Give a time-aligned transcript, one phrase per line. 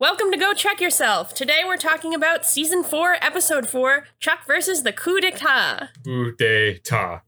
[0.00, 1.34] Welcome to Go Chuck Yourself.
[1.34, 5.90] Today we're talking about season 4, episode 4, Chuck versus the Coup d'etat.
[6.02, 7.20] Coup d'etat.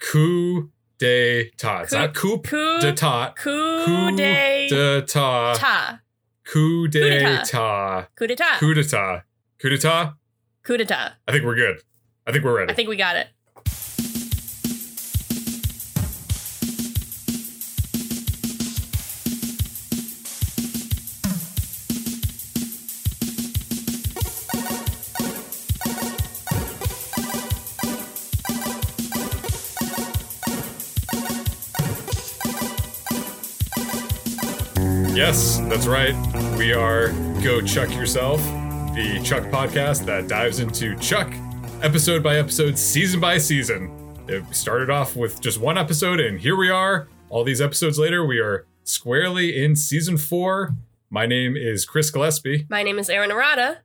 [0.00, 1.82] Coup d'etat.
[1.82, 3.34] It's Coup- not coup Coup d'etat.
[3.36, 6.00] Coup Coup d'etat.
[6.46, 8.08] Coup d'etat.
[8.16, 8.58] Coup d'etat.
[8.58, 9.22] Coup d'etat.
[9.60, 10.14] Coup d'etat.
[10.64, 11.12] Coup d'etat.
[11.28, 11.76] I think we're good.
[12.26, 12.72] I think we're ready.
[12.72, 13.26] I think we got it.
[35.24, 36.14] Yes, that's right.
[36.58, 37.08] We are
[37.42, 38.42] Go Chuck Yourself,
[38.94, 41.32] the Chuck podcast that dives into Chuck
[41.80, 43.90] episode by episode, season by season.
[44.28, 47.08] It started off with just one episode, and here we are.
[47.30, 50.74] All these episodes later, we are squarely in season four.
[51.08, 53.78] My name is Chris Gillespie, My name is Aaron Arata.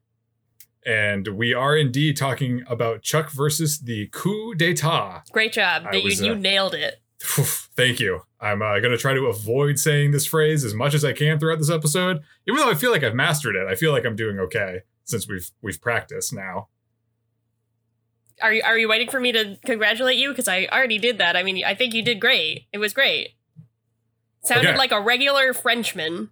[0.86, 5.24] and we are indeed talking about Chuck versus the coup d'etat.
[5.32, 5.84] Great job.
[5.90, 7.00] I You, was, you uh, nailed it.
[7.22, 8.22] Thank you.
[8.40, 11.38] I'm uh, going to try to avoid saying this phrase as much as I can
[11.40, 13.68] throughout this episode, even though I feel like I've mastered it.
[13.68, 16.70] I feel like I'm doing okay since we've we've practiced now.
[18.42, 20.30] Are you, are you waiting for me to congratulate you?
[20.30, 21.36] Because I already did that.
[21.36, 22.68] I mean, I think you did great.
[22.72, 23.32] It was great.
[24.44, 24.78] Sounded Okay.
[24.78, 26.30] like a regular Frenchman.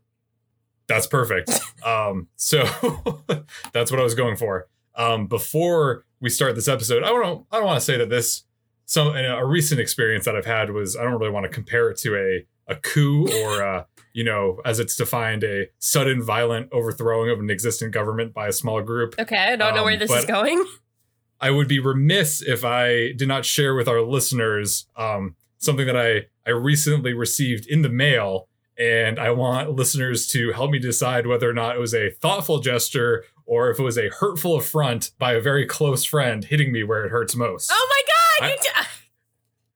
[0.87, 1.51] That's perfect.
[1.85, 2.63] um, so
[3.73, 4.67] that's what I was going for.
[4.95, 8.43] Um, before we start this episode, I don't I don't want to say that this
[8.87, 11.97] some a recent experience that I've had was I don't really want to compare it
[11.99, 17.29] to a a coup or uh you know as it's defined a sudden violent overthrowing
[17.29, 19.13] of an existing government by a small group.
[19.19, 20.65] Okay, I don't know Um, where this is going.
[21.39, 25.95] I would be remiss if I did not share with our listeners um, something that
[25.95, 28.47] I, I recently received in the mail.
[28.79, 32.59] And I want listeners to help me decide whether or not it was a thoughtful
[32.59, 36.83] gesture or if it was a hurtful affront by a very close friend hitting me
[36.83, 37.69] where it hurts most.
[37.71, 38.71] Oh my god, I- you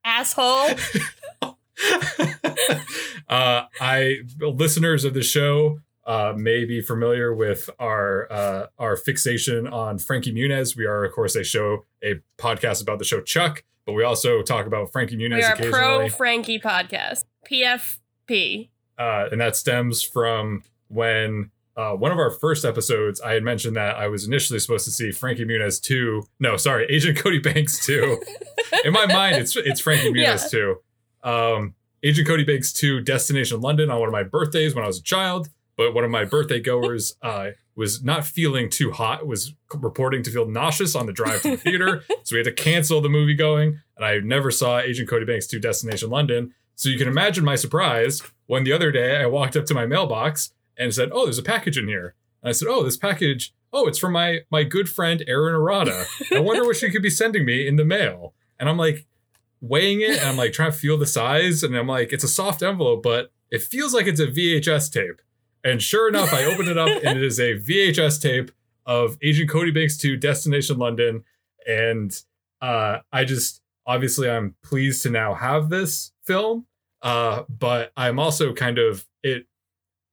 [0.04, 0.70] asshole.
[3.30, 9.68] uh, I listeners of the show uh, may be familiar with our uh, our fixation
[9.68, 10.76] on Frankie Muniz.
[10.76, 14.42] We are, of course, a show, a podcast about the show Chuck, but we also
[14.42, 17.24] talk about Frankie Muniz We are pro Frankie podcast.
[17.50, 18.70] PFP.
[18.98, 21.52] uh, and that stems from when.
[21.78, 24.92] Uh, one of our first episodes, I had mentioned that I was initially supposed to
[24.92, 26.24] see Frankie Muniz 2.
[26.40, 28.22] No, sorry, Agent Cody Banks 2.
[28.86, 30.38] In my mind, it's it's Frankie Muniz Yeah.
[30.50, 30.76] 2.
[31.24, 35.00] Um, Agent Cody Banks 2, Destination London on one of my birthdays when I was
[35.00, 35.50] a child.
[35.78, 40.32] But one of my birthday goers uh, was not feeling too hot, was reporting to
[40.32, 42.04] feel nauseous on the drive to the theater.
[42.24, 43.80] so we had to cancel the movie going.
[43.96, 46.54] And I never saw Agent Cody Banks 2, Destination London.
[46.76, 49.86] So you can imagine my surprise when the other day I walked up to my
[49.86, 50.52] mailbox
[50.82, 52.16] and said, Oh, there's a package in here.
[52.42, 53.54] And I said, Oh, this package.
[53.74, 56.06] Oh, it's from my my good friend Erin Arada.
[56.36, 58.34] I wonder what she could be sending me in the mail.
[58.60, 59.06] And I'm like
[59.62, 61.64] weighing it and I'm like trying to feel the size.
[61.64, 65.22] And I'm like, it's a soft envelope, but it feels like it's a VHS tape.
[65.64, 68.52] And sure enough, I opened it up and it is a VHS tape
[68.86, 71.24] of Agent Cody Banks to Destination London.
[71.68, 72.20] And
[72.62, 76.66] uh, I just obviously I'm pleased to now have this film.
[77.02, 79.48] Uh, but I'm also kind of it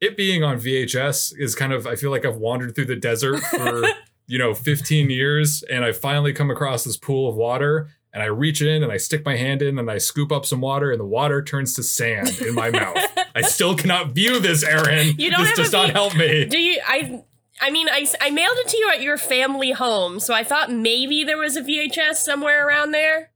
[0.01, 3.41] it being on VHS is kind of I feel like I've wandered through the desert
[3.41, 3.85] for
[4.27, 8.27] you know 15 years and I finally come across this pool of water and I
[8.27, 11.01] reach in and I stick my hand in and I scoop up some water and
[11.01, 12.97] the water turns to sand in my mouth.
[13.35, 15.15] I still cannot view this, Aaron.
[15.19, 16.45] You don't this does not help me.
[16.45, 16.81] Do you?
[16.87, 17.25] I.
[17.61, 20.71] I mean, I, I mailed it to you at your family home, so I thought
[20.71, 23.33] maybe there was a VHS somewhere around there.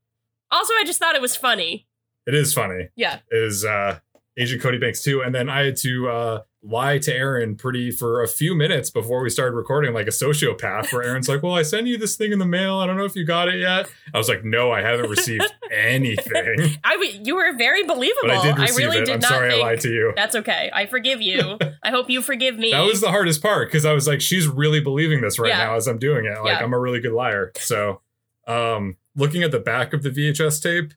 [0.49, 1.89] Also, I just thought it was funny.
[2.25, 2.91] It is funny.
[2.95, 3.19] Yeah.
[3.33, 3.99] Is uh
[4.39, 5.23] Agent Cody Banks 2.
[5.23, 9.21] And then I had to uh lie to Aaron pretty for a few minutes before
[9.21, 12.33] we started recording like a sociopath where Aaron's like, Well, I sent you this thing
[12.33, 12.79] in the mail.
[12.79, 13.91] I don't know if you got it yet.
[14.15, 16.79] I was like, No, I haven't received anything.
[16.85, 18.29] I w- you were very believable.
[18.29, 19.07] But I did receive really it.
[19.07, 20.13] did I'm not sorry think I lied to you.
[20.15, 20.71] that's okay.
[20.73, 21.59] I forgive you.
[21.83, 22.71] I hope you forgive me.
[22.71, 25.59] That was the hardest part because I was like, she's really believing this right Yeah.
[25.65, 26.39] now as I'm doing it.
[26.43, 26.65] Like Yeah.
[26.65, 27.51] I'm a really good liar.
[27.57, 28.01] So
[28.47, 30.95] um looking at the back of the VHS tape,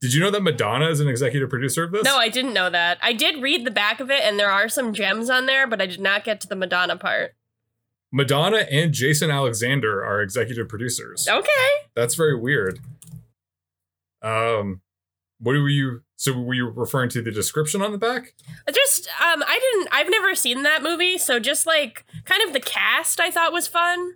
[0.00, 2.04] did you know that Madonna is an executive producer of this?
[2.04, 2.98] no, I didn't know that.
[3.02, 5.80] I did read the back of it, and there are some gems on there, but
[5.80, 7.34] I did not get to the Madonna part.
[8.12, 11.28] Madonna and Jason Alexander are executive producers.
[11.28, 11.68] Okay.
[11.94, 12.80] That's very weird.
[14.22, 14.80] Um,
[15.40, 16.02] what were you?
[16.16, 18.34] So were you referring to the description on the back?
[18.72, 22.60] Just um I didn't I've never seen that movie, so just like kind of the
[22.60, 24.14] cast I thought was fun.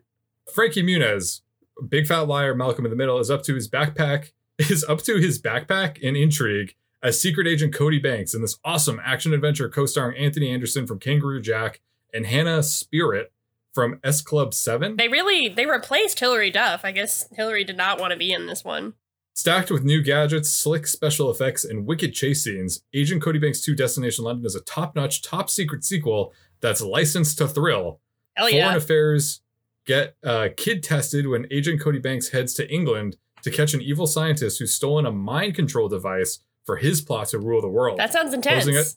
[0.52, 1.42] Frankie Muniz,
[1.88, 4.32] big fat liar, Malcolm in the Middle, is up to his backpack.
[4.58, 9.00] Is up to his backpack and intrigue as secret agent Cody Banks in this awesome
[9.04, 11.80] action adventure co-starring Anthony Anderson from Kangaroo Jack
[12.14, 13.26] and Hannah Spearritt
[13.72, 14.96] from S Club 7.
[14.96, 16.84] They really they replaced Hilary Duff.
[16.84, 18.94] I guess Hillary did not want to be in this one.
[19.34, 23.74] Stacked with new gadgets, slick special effects, and wicked chase scenes, Agent Cody Banks 2
[23.74, 28.00] Destination London is a top notch, top secret sequel that's licensed to thrill.
[28.36, 28.76] Hell Foreign yeah.
[28.76, 29.40] affairs
[29.86, 34.06] get uh, kid tested when Agent Cody Banks heads to England to catch an evil
[34.06, 37.98] scientist who's stolen a mind control device for his plot to rule the world.
[37.98, 38.64] That sounds intense.
[38.64, 38.94] Posing it-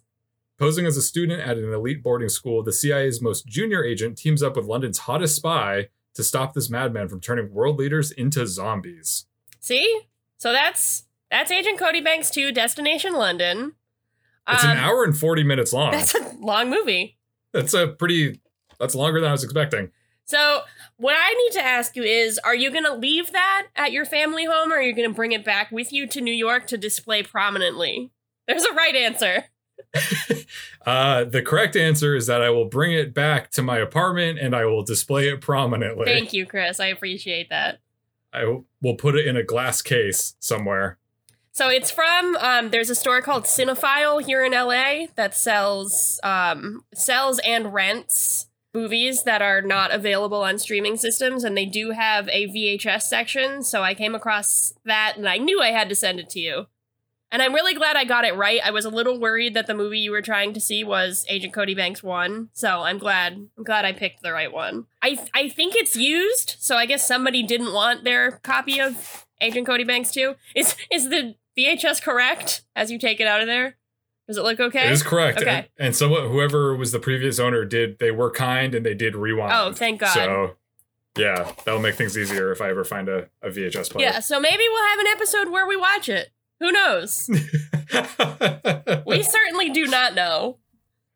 [0.58, 4.42] Posing as a student at an elite boarding school, the CIA's most junior agent teams
[4.42, 9.26] up with London's hottest spy to stop this madman from turning world leaders into zombies.
[9.60, 10.04] See?
[10.38, 13.74] So that's that's Agent Cody Banks 2 Destination London.
[14.48, 15.92] It's Um, an hour and 40 minutes long.
[15.92, 17.18] That's a long movie.
[17.52, 18.40] That's a pretty,
[18.80, 19.92] that's longer than I was expecting.
[20.24, 20.62] So,
[20.98, 24.06] what I need to ask you is are you going to leave that at your
[24.06, 26.68] family home or are you going to bring it back with you to New York
[26.68, 28.12] to display prominently?
[28.48, 29.46] There's a right answer.
[30.86, 34.56] Uh, the correct answer is that I will bring it back to my apartment and
[34.56, 36.06] I will display it prominently.
[36.06, 36.80] Thank you, Chris.
[36.80, 37.80] I appreciate that.
[38.32, 41.00] I will put it in a glass case somewhere.
[41.54, 46.84] So it's from um, there's a store called Cinephile here in LA that sells um,
[46.94, 48.46] sells and rents
[48.76, 53.64] movies that are not available on streaming systems, and they do have a VHS section.
[53.64, 56.68] So I came across that, and I knew I had to send it to you.
[57.32, 58.62] And I'm really glad I got it right.
[58.64, 61.54] I was a little worried that the movie you were trying to see was Agent
[61.54, 64.86] Cody Banks one, so I'm glad I'm glad I picked the right one.
[65.02, 69.66] I I think it's used, so I guess somebody didn't want their copy of Agent
[69.66, 70.36] Cody Banks 2.
[70.56, 73.78] Is is the VHS correct as you take it out of there?
[74.28, 74.88] Does it look okay?
[74.88, 75.40] It is correct.
[75.40, 75.50] Okay.
[75.50, 79.16] And, and someone, whoever was the previous owner, did they were kind and they did
[79.16, 79.54] rewind.
[79.54, 80.14] Oh, thank God.
[80.14, 80.56] So,
[81.18, 84.08] yeah, that'll make things easier if I ever find a, a VHS player.
[84.08, 86.32] yeah, so maybe we'll have an episode where we watch it.
[86.60, 87.30] Who knows?
[89.06, 90.58] we certainly do not know.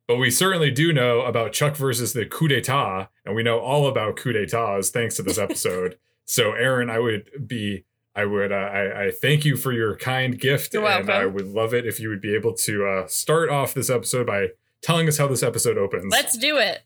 [0.08, 3.88] but we certainly do know about Chuck versus the coup d'etat, and we know all
[3.88, 5.98] about coup d'etats thanks to this episode.
[6.26, 7.86] so, Aaron, I would be,
[8.19, 11.24] I would, uh, I, I thank you for your kind gift, You're and welcome.
[11.24, 14.27] I would love it if you would be able to uh, start off this episode
[14.27, 14.50] by
[14.81, 16.12] telling us how this episode opens.
[16.12, 16.81] Let's do it.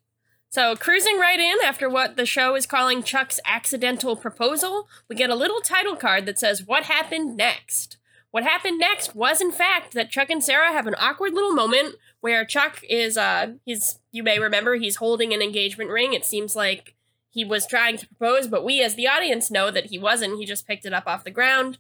[0.50, 5.32] So, cruising right in after what the show is calling Chuck's accidental proposal, we get
[5.32, 7.98] a little title card that says, What happened next?
[8.30, 11.96] What happened next was, in fact, that Chuck and Sarah have an awkward little moment
[12.22, 16.14] where Chuck is, uh, he's, you may remember, he's holding an engagement ring.
[16.14, 16.94] It seems like
[17.34, 20.38] he was trying to propose, but we as the audience know that he wasn't.
[20.38, 21.80] He just picked it up off the ground.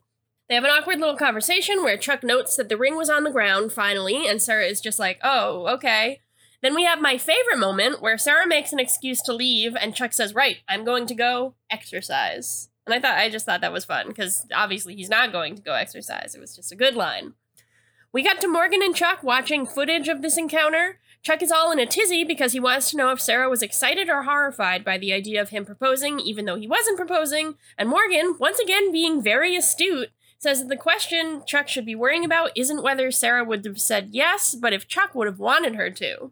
[0.50, 3.31] They have an awkward little conversation where Chuck notes that the ring was on the
[3.31, 6.21] ground finally, and Sarah is just like, oh, okay.
[6.61, 10.11] Then we have my favorite moment where Sarah makes an excuse to leave, and Chuck
[10.11, 12.69] says, right, I'm going to go exercise.
[12.85, 15.61] And I thought, I just thought that was fun, because obviously he's not going to
[15.61, 16.33] go exercise.
[16.35, 17.33] It was just a good line.
[18.11, 20.99] We got to Morgan and Chuck watching footage of this encounter.
[21.23, 24.09] Chuck is all in a tizzy because he wants to know if Sarah was excited
[24.09, 27.55] or horrified by the idea of him proposing, even though he wasn't proposing.
[27.77, 32.25] And Morgan, once again being very astute, says that the question Chuck should be worrying
[32.25, 35.89] about isn't whether Sarah would have said yes, but if Chuck would have wanted her
[35.91, 36.31] to.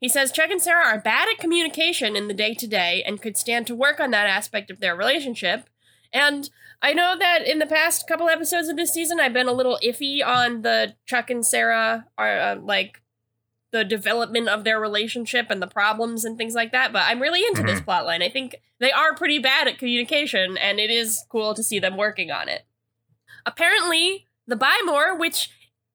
[0.00, 3.20] He says Chuck and Sarah are bad at communication in the day to day and
[3.20, 5.68] could stand to work on that aspect of their relationship.
[6.12, 6.48] And
[6.80, 9.80] I know that in the past couple episodes of this season, I've been a little
[9.84, 13.02] iffy on the Chuck and Sarah are uh, like
[13.70, 16.92] the development of their relationship and the problems and things like that.
[16.92, 18.22] But I'm really into this plotline.
[18.22, 21.96] I think they are pretty bad at communication, and it is cool to see them
[21.96, 22.64] working on it.
[23.44, 25.50] Apparently, the Buy More, which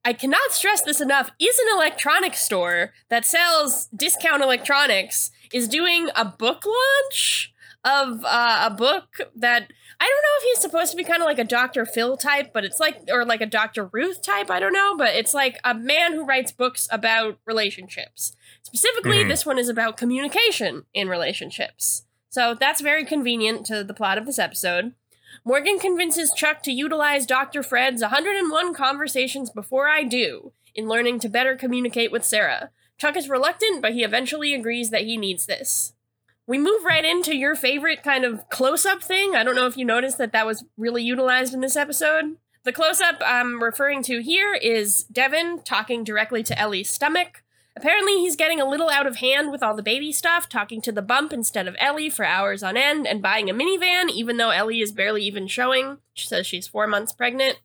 [0.06, 6.10] I cannot stress this enough, is an electronics store that sells discount electronics, is doing
[6.16, 7.54] a book launch
[7.86, 9.72] of uh, a book that
[10.04, 11.86] I don't know if he's supposed to be kind of like a Dr.
[11.86, 13.86] Phil type, but it's like, or like a Dr.
[13.86, 18.36] Ruth type, I don't know, but it's like a man who writes books about relationships.
[18.64, 19.30] Specifically, Mhm.
[19.30, 22.04] this one is about communication in relationships.
[22.30, 24.94] So that's very convenient to the plot of this episode.
[25.46, 27.64] Morgan convinces Chuck to utilize Dr.
[27.64, 32.72] Fred's 101 conversations before I do in learning to better communicate with Sarah.
[32.98, 35.94] Chuck is reluctant, but he eventually agrees that he needs this.
[36.46, 39.34] We move right into your favorite kind of close up thing.
[39.34, 42.36] I don't know if you noticed that that was really utilized in this episode.
[42.66, 47.44] The close up I'm referring to here is Devon talking directly to Ellie's stomach.
[47.76, 50.92] Apparently, he's getting a little out of hand with all the baby stuff, talking to
[50.92, 54.52] the bump instead of Ellie for hours on end, and buying a minivan, even though
[54.52, 55.98] Ellie is barely even showing.
[56.14, 57.60] She says she's four months pregnant.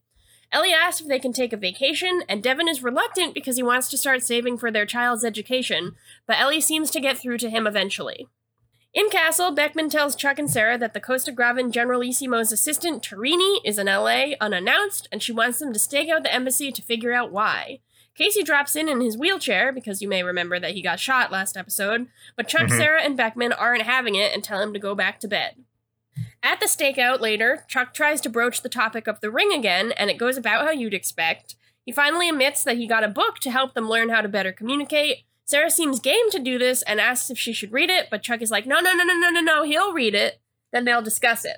[0.51, 3.91] Ellie asks if they can take a vacation, and Devon is reluctant because he wants
[3.91, 5.95] to start saving for their child's education,
[6.27, 8.29] but Ellie seems to get through to him eventually.
[8.95, 13.79] In Castle, Beckman tells Chuck and Sarah that the Costa Gravan Generalissimo's assistant, Torini, is
[13.79, 17.31] in LA unannounced, and she wants them to stake out the embassy to figure out
[17.31, 17.81] why.
[18.17, 21.57] Casey drops in in his wheelchair because you may remember that he got shot last
[21.57, 22.77] episode, but Chuck, Mhm.
[22.79, 25.55] Sarah, and Beckman aren't having it and tell him to go back to bed.
[26.43, 30.11] At the stakeout later, Chuck tries to broach the topic of the ring again, and
[30.11, 31.55] it goes about how you'd expect.
[31.85, 34.53] He finally admits that he got a book to help them learn how to better
[34.53, 35.25] communicate.
[35.49, 38.43] Sarah seems game to do this and asks if she should read it, but Chuck
[38.43, 40.41] is like, no, no, no, no, no, no, no, he'll read it.
[40.73, 41.57] Then they'll discuss it.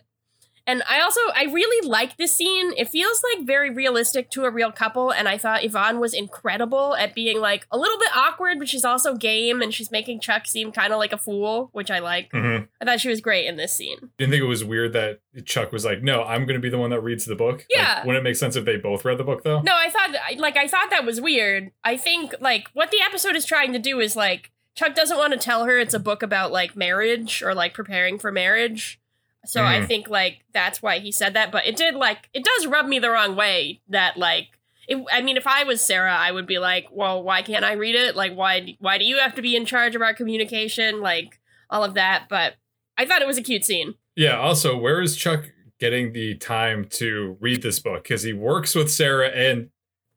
[0.70, 2.72] And I also I really like this scene.
[2.76, 6.94] It feels like very realistic to a real couple, and I thought Yvonne was incredible
[6.94, 10.46] at being like a little bit awkward, but she's also game, and she's making Chuck
[10.46, 12.30] seem kind of like a fool, which I like.
[12.32, 12.68] Mhm.
[12.80, 14.10] I thought she was great in this scene.
[14.16, 16.78] Didn't think it was weird that Chuck was like, "No, I'm going to be the
[16.78, 18.04] one that reads the book." Like, Yeah.
[18.06, 19.62] wouldn't it make sense if they both read the book though?
[19.62, 21.72] No, I thought like I thought that was weird.
[21.82, 25.32] I think like what the episode is trying to do is like Chuck doesn't want
[25.32, 28.99] to tell her it's a book about like marriage or like preparing for marriage.
[29.46, 29.86] So I Mhm.
[29.86, 32.98] think like that's why he said that, but it did like it does rub me
[32.98, 34.48] the wrong way that like
[34.88, 37.72] it, I mean if I was Sarah, I would be like, "Well, why can't I
[37.72, 38.16] read it?
[38.16, 41.38] Like why why do you have to be in charge of our communication?" like
[41.70, 42.54] all of that, but
[42.98, 43.94] I thought it was a cute scene.
[44.16, 44.36] Yeah.
[44.38, 48.02] Also, where is Chuck getting the time to read this book?
[48.02, 49.70] Because he works with Sarah and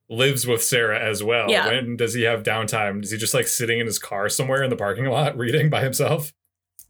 [0.10, 1.50] lives with Sarah as well.
[1.50, 1.68] Yeah.
[1.68, 3.04] When does he have downtime?
[3.04, 5.82] Is he just like sitting in his car somewhere in the parking lot reading by
[5.82, 6.34] himself?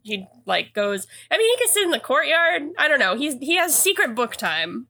[0.04, 2.62] He like goes, I mean, he can sit in the courtyard.
[2.78, 3.16] I don't know.
[3.16, 4.86] He's he has secret book time.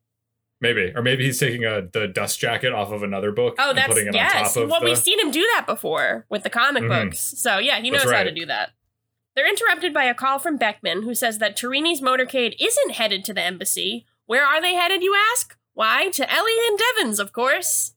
[0.61, 3.79] Maybe, or maybe he's taking a the dust jacket off of another book Oh, and
[3.79, 4.55] that's putting it on yes.
[4.55, 4.87] top of Well, the.
[4.87, 6.89] we've seen him do that before with the comic Mhm.
[7.07, 7.21] books.
[7.21, 8.71] So yeah, he knows That's how to do that.
[9.37, 13.35] They're interrupted by a call from Beckman, who says that Torini's motorcade isn't headed to
[13.35, 14.07] the embassy.
[14.27, 15.57] Where are they headed, you ask?
[15.75, 17.94] Why, to Ellie and Devon's, of course.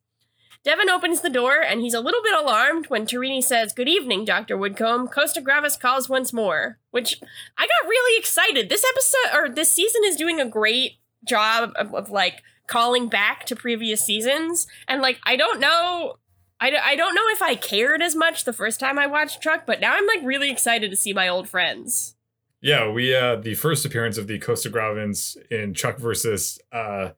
[0.68, 4.26] Devon opens the door, and he's a little bit alarmed when Torini says, Good evening,
[4.26, 4.58] Dr.
[4.58, 5.10] Woodcomb.
[5.10, 6.78] Costa Gravas calls once more.
[6.92, 7.22] Which
[7.58, 8.68] I got really excited.
[8.68, 13.46] This episode, or this season, is doing a great job of, of like calling back
[13.46, 14.68] to previous seasons.
[14.90, 16.18] And like, I don't know.
[16.60, 19.64] I, I don't know if I cared as much the first time I watched Chuck,
[19.66, 22.18] but now I'm like really excited to see my old friends.
[22.60, 27.12] Yeah, we uh the first appearance of the Costa Gravans in Chuck versus uh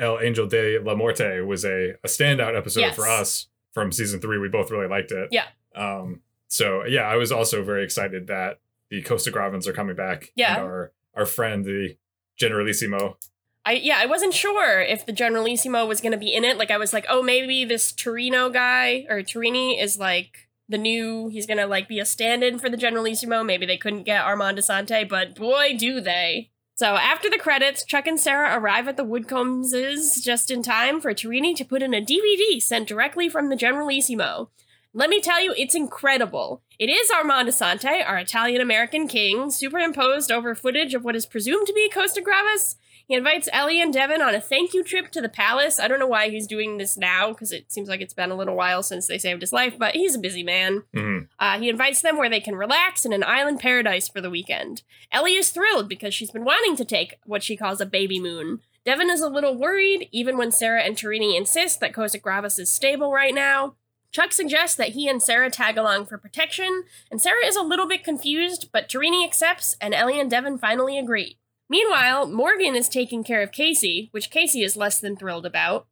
[0.00, 2.96] El Angel de la Muerte was a, a standout episode Yes.
[2.96, 4.38] for us from season three.
[4.38, 5.28] We both really liked it.
[5.30, 5.46] Yeah.
[5.76, 8.58] Um so yeah, I was also very excited that
[8.90, 10.32] the Costa Gravans are coming back.
[10.34, 10.56] Yeah.
[10.56, 11.96] And our our friend, the
[12.36, 13.18] Generalissimo.
[13.64, 16.56] I yeah, I wasn't sure if the Generalissimo was gonna be in it.
[16.56, 21.28] Like I was like, oh, maybe this Torino guy or Torini is like the new.
[21.28, 23.44] He's gonna like be a stand-in for the Generalissimo.
[23.44, 26.50] Maybe they couldn't get Armand Assante, but boy, do they!
[26.80, 31.12] So after the credits, Chuck and Sarah arrive at the Woodcombs' just in time for
[31.12, 34.48] Torini to put in a DVD sent directly from the Generalissimo.
[34.94, 36.62] Let me tell you, it's incredible.
[36.78, 41.66] It is Armand Assante, our Italian American king, superimposed over footage of what is presumed
[41.66, 42.76] to be Costa Gravas.
[43.10, 45.80] He invites Ellie and Devon on a thank you trip to the palace.
[45.80, 48.36] I don't know why he's doing this now, because it seems like it's been a
[48.36, 50.84] little while since they saved his life, but he's a busy man.
[50.94, 51.26] Mhm.
[51.36, 54.82] Uh, he invites them where they can relax in an island paradise for the weekend.
[55.10, 58.60] Ellie is thrilled because she's been wanting to take what she calls a baby moon.
[58.84, 62.70] Devon is a little worried, even when Sarah and Torini insist that Costa Gravas is
[62.70, 63.74] stable right now.
[64.12, 67.88] Chuck suggests that he and Sarah tag along for protection, and Sarah is a little
[67.88, 71.38] bit confused, but Torini accepts, and Ellie and Devon finally agree.
[71.70, 75.86] Meanwhile, Morgan is taking care of Casey, which Casey is less than thrilled about.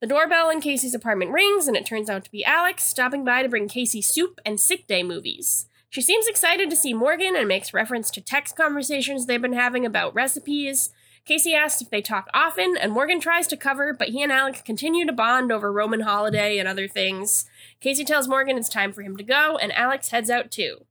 [0.00, 3.42] The doorbell in Casey's apartment rings, and it turns out to be Alex stopping by
[3.42, 5.66] to bring Casey soup and sick day movies.
[5.90, 9.84] She seems excited to see Morgan and makes reference to text conversations they've been having
[9.84, 10.90] about recipes.
[11.24, 14.62] Casey asks if they talk often, and Morgan tries to cover, but he and Alex
[14.62, 17.44] continue to bond over Roman holiday and other things.
[17.80, 20.86] Casey tells Morgan it's time for him to go, and Alex heads out too.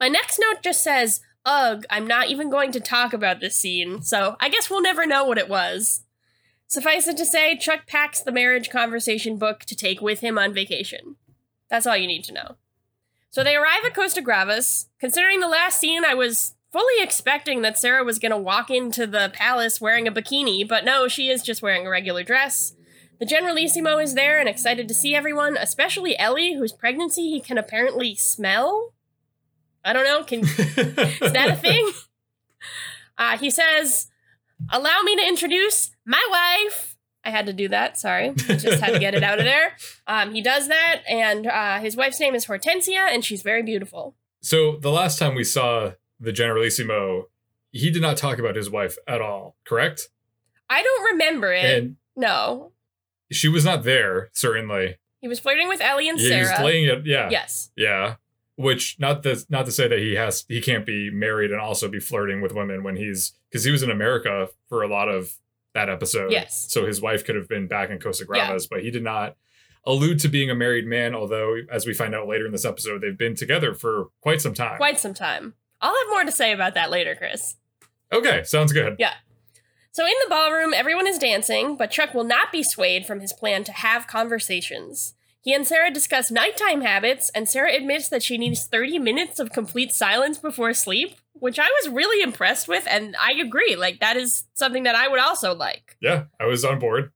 [0.00, 4.02] My next note just says, Ugh, I'm not even going to talk about this scene,
[4.02, 6.02] so I guess we'll never know what it was.
[6.66, 10.54] Suffice it to say, Chuck packs the marriage conversation book to take with him on
[10.54, 11.16] vacation.
[11.68, 12.56] That's all you need to know.
[13.30, 14.86] So they arrive at Costa Gravas.
[15.00, 19.06] Considering the last scene, I was fully expecting that Sarah was going to walk into
[19.06, 22.74] the palace wearing a bikini, but no, she is just wearing a regular dress.
[23.18, 27.58] The Generalissimo is there and excited to see everyone, especially Ellie, whose pregnancy he can
[27.58, 28.92] apparently smell.
[29.84, 30.22] I don't know.
[30.24, 30.54] Can is
[31.32, 31.90] that a thing?
[33.18, 34.08] Uh, he says,
[34.70, 36.96] Allow me to introduce my wife.
[37.24, 37.98] I had to do that.
[37.98, 38.32] Sorry.
[38.34, 39.72] Just had to get it out of there.
[40.06, 44.14] Um, he does that, and uh, his wife's name is Hortensia, and she's very beautiful.
[44.42, 47.28] So the last time we saw the Generalissimo,
[47.72, 50.08] he did not talk about his wife at all, correct?
[50.70, 51.64] I don't remember it.
[51.64, 52.72] And no.
[53.30, 54.96] she was not there, certainly.
[55.20, 56.64] He was flirting with Ellie and Yeah, he was Sarah.
[56.64, 57.06] laying it.
[57.06, 57.70] Yeah, yes.
[57.76, 58.14] yeah.
[58.60, 61.88] Which not to not to say that he has he can't be married and also
[61.88, 65.38] be flirting with women when he's because he was in America for a lot of
[65.72, 66.30] that episode.
[66.30, 66.66] Yes.
[66.68, 68.58] So his wife could have been back in Costa Yeah.
[68.70, 69.36] But he did not.
[69.86, 73.00] allude to being a married man, although, as we find out later in this episode,
[73.00, 74.76] they've been together for quite some time.
[74.76, 75.54] Quite some time.
[75.80, 77.56] I'll have more to say about that later, Chris.
[78.12, 78.96] Okay, sounds good.
[78.98, 79.14] Yeah.
[79.92, 83.32] So in the ballroom, everyone is dancing, but Chuck will not be swayed from his
[83.32, 85.14] plan to have conversations.
[85.42, 89.52] He and Sarah discuss nighttime habits, and Sarah admits that she needs 30 minutes of
[89.52, 93.74] complete silence before sleep, which I was really impressed with, and I agree.
[93.74, 95.96] Like, that is something that I would also like.
[96.00, 97.12] Yeah, I was on board.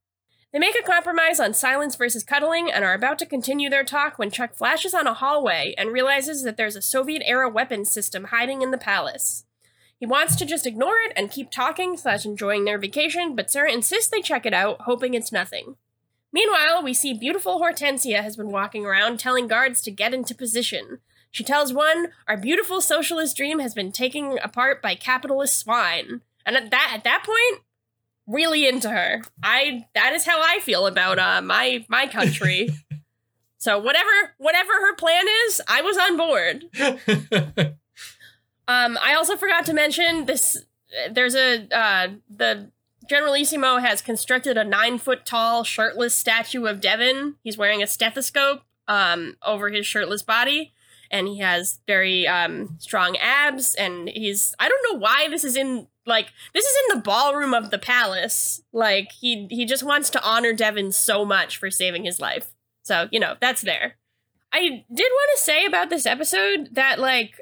[0.51, 4.17] They make a compromise on silence versus cuddling and are about to continue their talk
[4.17, 8.25] when Chuck flashes on a hallway and realizes that there's a Soviet era weapons system
[8.25, 9.43] hiding in the palace.
[9.99, 13.71] He wants to just ignore it and keep talking slash enjoying their vacation, but Sarah
[13.71, 15.75] insists they check it out, hoping it's nothing.
[16.35, 20.99] Meanwhile, we see beautiful Hortensia has been walking around telling guards to get into position.
[21.31, 26.57] She tells one, "Our beautiful socialist dream has been taken apart by capitalist swine." And
[26.57, 27.63] at that at that point,
[28.27, 29.21] really into her.
[29.41, 32.67] I that is how I feel about uh my my country.
[33.57, 37.77] so whatever whatever her plan is, I was on board.
[38.67, 40.57] Um, I also forgot to mention this.
[41.11, 42.71] There's a uh, the
[43.07, 47.35] Generalissimo has constructed a nine foot tall shirtless statue of Devon.
[47.43, 50.73] He's wearing a stethoscope um, over his shirtless body,
[51.11, 53.75] and he has very um, strong abs.
[53.75, 57.53] And he's I don't know why this is in like this is in the ballroom
[57.53, 58.61] of the palace.
[58.71, 62.53] Like he he just wants to honor Devon so much for saving his life.
[62.83, 63.95] So you know that's there.
[64.51, 67.41] I did want to say about this episode that like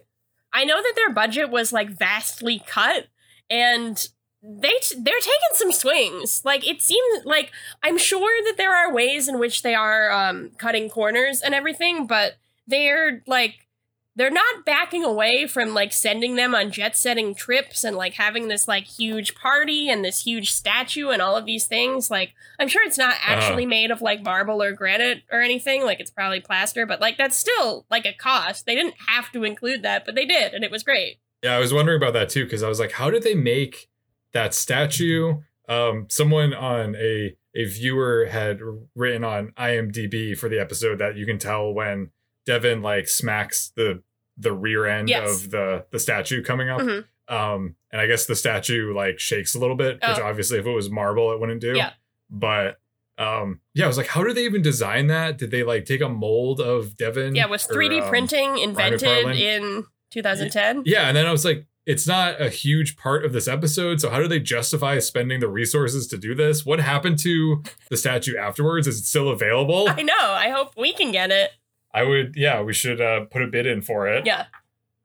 [0.51, 3.07] I know that their budget was like vastly cut
[3.49, 4.07] and
[4.43, 6.41] they they're taking some swings.
[6.43, 10.51] Like it seems like I'm sure that there are ways in which they are um,
[10.57, 12.33] cutting corners and everything, but
[12.67, 13.67] they're like
[14.15, 18.47] they're not backing away from like sending them on jet setting trips and like having
[18.47, 22.67] this like huge party and this huge statue and all of these things like i'm
[22.67, 23.69] sure it's not actually uh-huh.
[23.69, 27.37] made of like marble or granite or anything like it's probably plaster but like that's
[27.37, 30.71] still like a cost they didn't have to include that but they did and it
[30.71, 33.23] was great yeah i was wondering about that too because i was like how did
[33.23, 33.89] they make
[34.33, 35.35] that statue
[35.69, 38.59] um someone on a a viewer had
[38.95, 42.09] written on imdb for the episode that you can tell when
[42.45, 44.01] Devon like smacks the
[44.37, 45.43] the rear end yes.
[45.43, 46.81] of the the statue coming up.
[46.81, 47.33] Mm-hmm.
[47.33, 50.23] Um, and I guess the statue like shakes a little bit, which oh.
[50.23, 51.73] obviously if it was marble, it wouldn't do.
[51.75, 51.91] Yeah.
[52.29, 52.79] But
[53.17, 55.37] um, yeah, I was like, how did they even design that?
[55.37, 57.35] Did they like take a mold of Devon?
[57.35, 60.83] Yeah, was 3D or, um, printing invented in 2010?
[60.85, 63.99] Yeah, and then I was like, it's not a huge part of this episode.
[63.99, 66.65] So how do they justify spending the resources to do this?
[66.65, 68.87] What happened to the statue afterwards?
[68.87, 69.89] Is it still available?
[69.89, 70.13] I know.
[70.17, 71.51] I hope we can get it.
[71.93, 74.25] I would, yeah, we should uh, put a bid in for it.
[74.25, 74.45] Yeah.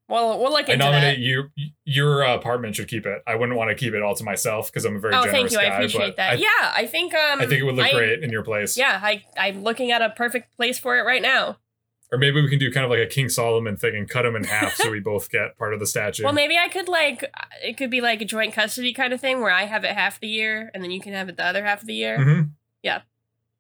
[0.08, 1.22] Well, we'll look into I nominate that.
[1.22, 1.50] you.
[1.84, 3.22] Your apartment should keep it.
[3.26, 5.36] I wouldn't want to keep it all to myself because I'm a very generous person.
[5.36, 5.68] oh, generous thank you.
[5.68, 6.30] Guy, I appreciate that.
[6.30, 8.78] I, yeah, I think um, I think it would look I, great in your place.
[8.78, 11.58] Yeah, I I'm looking at a perfect place for it right now.
[12.11, 14.35] Or maybe we can do kind of like a King Solomon thing and cut them
[14.35, 16.25] in half so we both get part of the statue.
[16.25, 17.25] Well, maybe I could like
[17.62, 20.18] it could be like a joint custody kind of thing where I have it half
[20.18, 22.18] the year and then you can have it the other half of the year.
[22.18, 22.42] Mm-hmm.
[22.83, 23.03] Yeah.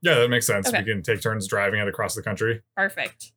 [0.00, 0.68] Yeah, that makes sense.
[0.68, 0.78] Okay.
[0.78, 2.62] We can take turns driving it across the country.
[2.74, 3.32] Perfect.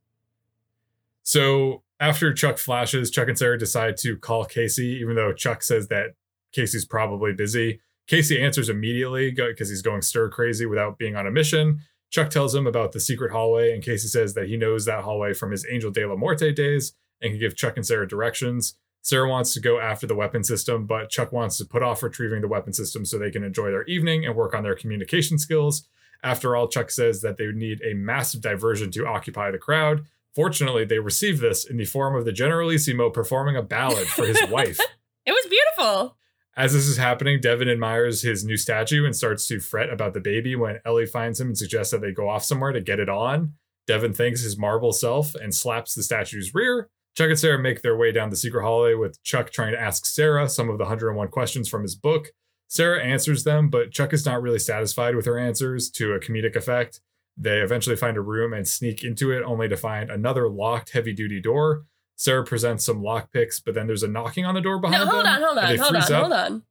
[1.23, 5.87] So after Chuck flashes, Chuck and Sarah decide to call Casey, even though Chuck says
[5.89, 6.15] that
[6.51, 7.81] Casey's probably busy.
[8.07, 11.81] Casey answers immediately because he's going stir crazy without being on a mission.
[12.11, 15.33] Chuck tells him about the secret hallway, and Casey says that he knows that hallway
[15.33, 18.75] from his Angel de la Muerte days and can give Chuck and Sarah directions.
[19.01, 22.41] Sarah wants to go after the weapon system, but Chuck wants to put off retrieving
[22.41, 25.87] the weapon system so they can enjoy their evening and work on their communication skills.
[26.23, 30.05] After all, Chuck says that they would need a massive diversion to occupy the crowd,
[30.33, 34.39] Fortunately, they receive this in the form of the Generalissimo performing a ballad for his
[34.49, 34.79] wife.
[35.25, 36.15] It was beautiful.
[36.57, 40.19] As this is happening, Devon admires his new statue and starts to fret about the
[40.19, 43.07] baby when Ellie finds him and suggests that they go off somewhere to get it
[43.09, 43.53] on.
[43.87, 46.89] Devon thanks his marble self and slaps the statue's rear.
[47.15, 50.05] Chuck and Sarah make their way down the secret hallway with Chuck trying to ask
[50.05, 52.29] Sarah some of the 101 questions from his book.
[52.67, 56.55] Sarah answers them, but Chuck is not really satisfied with her answers to a comedic
[56.55, 57.01] effect.
[57.35, 61.13] They eventually find a room and sneak into it, only to find another locked heavy
[61.13, 61.85] duty door.
[62.21, 65.25] Sarah presents some lockpicks, but then there's a knocking on the door behind no, hold
[65.25, 65.33] them.
[65.33, 66.21] on, hold on, hold on, up.
[66.21, 66.63] hold on.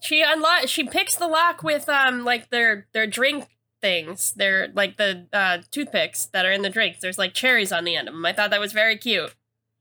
[0.00, 0.66] She unlock.
[0.66, 3.46] She picks the lock with um like their their drink
[3.80, 4.32] things.
[4.36, 6.98] They're like the uh, toothpicks that are in the drinks.
[7.00, 8.26] There's like cherries on the end of them.
[8.26, 9.32] I thought that was very cute.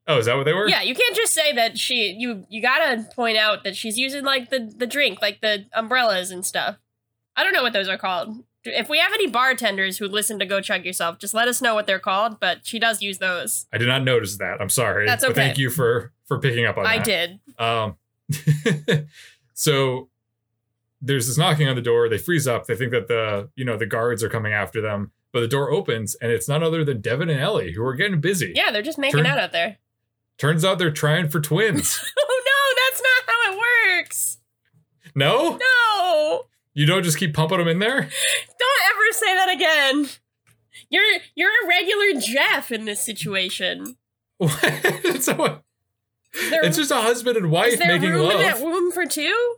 [0.05, 0.69] Oh, is that what they were?
[0.69, 2.15] Yeah, you can't just say that she.
[2.15, 6.29] You you gotta point out that she's using like the the drink, like the umbrellas
[6.29, 6.77] and stuff.
[7.35, 8.43] I don't know what those are called.
[8.65, 11.75] If we have any bartenders who listen to Go Chuck Yourself, just let us know
[11.75, 12.39] what they're called.
[12.39, 13.65] But she does use those.
[13.73, 14.61] I did not notice that.
[14.61, 15.05] I'm sorry.
[15.05, 15.31] That's okay.
[15.33, 17.01] But thank you for for picking up on I that.
[17.01, 17.39] I did.
[17.59, 19.07] Um,
[19.53, 20.09] so
[21.01, 22.07] there's this knocking on the door.
[22.09, 22.65] They freeze up.
[22.65, 25.11] They think that the you know the guards are coming after them.
[25.33, 28.21] but the door opens and it's none other than Devon and Ellie who are getting
[28.21, 28.53] busy.
[28.55, 29.77] Yeah, they're just making Turn- out out there.
[30.37, 31.99] Turns out they're trying for twins.
[32.17, 33.59] Oh no, that's not how it
[33.99, 34.37] works.
[35.15, 35.57] no?
[35.57, 36.43] No.
[36.73, 38.01] You don't just keep pumping them in there?
[38.01, 40.07] Don't ever say that again.
[40.89, 41.03] You're
[41.35, 43.97] you're a regular Jeff in this situation.
[44.39, 44.59] What?
[44.63, 45.61] it's, a-
[46.49, 48.33] There- it's just a husband and wife making room love.
[48.35, 49.55] in that room for two?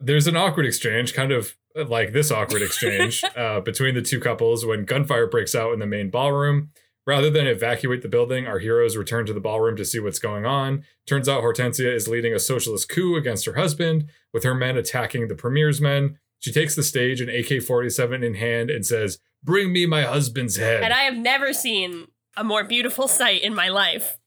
[0.00, 4.66] There's an awkward exchange, kind of like this awkward exchange uh, between the two couples
[4.66, 6.70] when gunfire breaks out in the main ballroom.
[7.06, 10.44] Rather than evacuate the building, our heroes return to the ballroom to see what's going
[10.44, 10.82] on.
[11.06, 15.28] Turns out Hortensia is leading a socialist coup against her husband, with her men attacking
[15.28, 16.18] the premier's men.
[16.38, 20.56] She takes the stage, an AK 47 in hand, and says, Bring me my husband's
[20.56, 20.82] head.
[20.82, 24.18] And I have never seen a more beautiful sight in my life.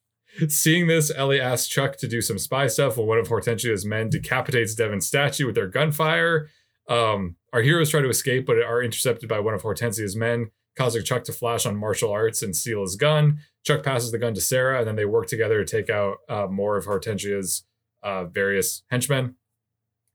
[0.48, 4.10] Seeing this, Ellie asks Chuck to do some spy stuff while one of Hortensia's men
[4.10, 6.50] decapitates Devon's statue with their gunfire.
[6.88, 11.04] Um, our heroes try to escape, but are intercepted by one of Hortensia's men, causing
[11.04, 13.40] Chuck to flash on martial arts and steal his gun.
[13.64, 16.48] Chuck passes the gun to Sarah, and then they work together to take out uh,
[16.48, 17.64] more of Hortensia's
[18.04, 19.36] uh, various henchmen.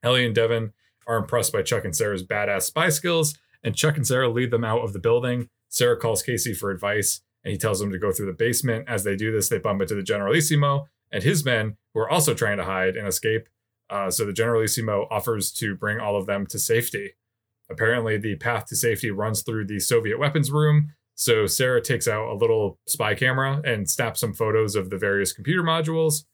[0.02, 0.72] Ellie and Devon
[1.06, 4.64] are impressed by Chuck and Sarah's badass spy skills, and Chuck and Sarah lead them
[4.64, 5.48] out of the building.
[5.68, 8.88] Sarah calls Casey for advice, and he tells them to go through the basement.
[8.88, 12.34] As they do this, they bump into the Generalissimo and his men, who are also
[12.34, 13.48] trying to hide and escape.
[13.90, 17.12] Uh, so the Generalissimo offers to bring all of them to safety.
[17.70, 20.92] Apparently, the path to safety runs through the Soviet weapons room.
[21.14, 25.32] So Sarah takes out a little spy camera and snaps some photos of the various
[25.32, 26.24] computer modules.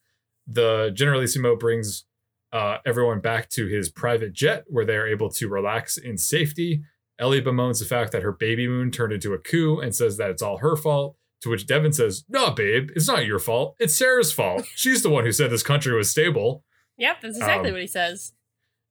[0.47, 2.05] The Generalissimo brings
[2.53, 6.83] uh, everyone back to his private jet where they are able to relax in safety.
[7.19, 10.31] Ellie bemoans the fact that her baby moon turned into a coup and says that
[10.31, 11.17] it's all her fault.
[11.43, 13.75] To which Devon says, No, babe, it's not your fault.
[13.79, 14.65] It's Sarah's fault.
[14.75, 16.65] She's the one who said this country was stable.
[16.99, 18.35] Yep, that's exactly Um, what he says.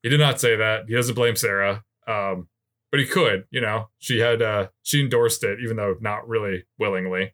[0.02, 0.86] He did not say that.
[0.88, 1.84] He doesn't blame Sarah.
[2.08, 2.48] Um,
[2.92, 3.90] but he could, you know.
[4.00, 7.34] She had uh she endorsed it, even though not really willingly.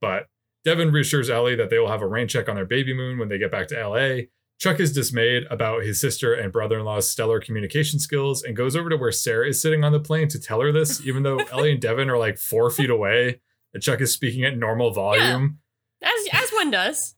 [0.00, 0.26] But
[0.64, 3.28] Devon reassures Ellie that they will have a rain check on their baby moon when
[3.28, 4.22] they get back to LA.
[4.58, 8.96] Chuck is dismayed about his sister and brother-in-law's stellar communication skills and goes over to
[8.96, 11.80] where Sarah is sitting on the plane to tell her this, even though Ellie and
[11.80, 13.40] Devon are like four feet away.
[13.74, 15.58] And Chuck is speaking at normal volume.
[16.02, 17.14] As as one does.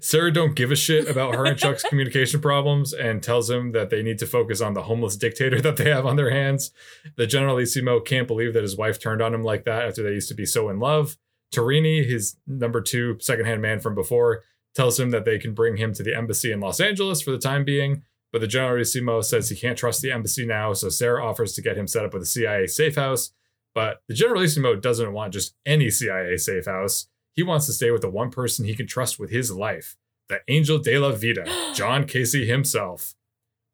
[0.00, 3.88] Sarah don't give a shit about her and Chuck's communication problems and tells him that
[3.88, 6.72] they need to focus on the homeless dictator that they have on their hands.
[7.16, 10.28] The Generalissimo can't believe that his wife turned on him like that after they used
[10.28, 11.16] to be so in love.
[11.54, 14.42] Torini, his number two secondhand man from before,
[14.74, 17.38] tells him that they can bring him to the embassy in Los Angeles for the
[17.38, 18.02] time being.
[18.32, 21.76] But the Generalissimo says he can't trust the embassy now, so Sarah offers to get
[21.76, 23.32] him set up with a CIA safe house.
[23.74, 27.08] But the Generalissimo doesn't want just any CIA safe house.
[27.34, 29.96] He wants to stay with the one person he can trust with his life,
[30.28, 33.14] the Angel de la Vida, John Casey himself.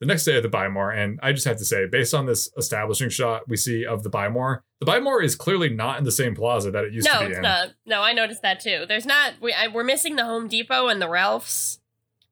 [0.01, 2.27] The next day at the Buy More, and I just have to say, based on
[2.27, 5.99] this establishing shot we see of the Buy More, the Buy More is clearly not
[5.99, 7.43] in the same plaza that it used No, to be it's in.
[7.43, 7.71] not.
[7.85, 8.85] No, I noticed that too.
[8.87, 9.35] There's not.
[9.41, 11.81] We, I, we're missing the Home Depot and the Ralphs.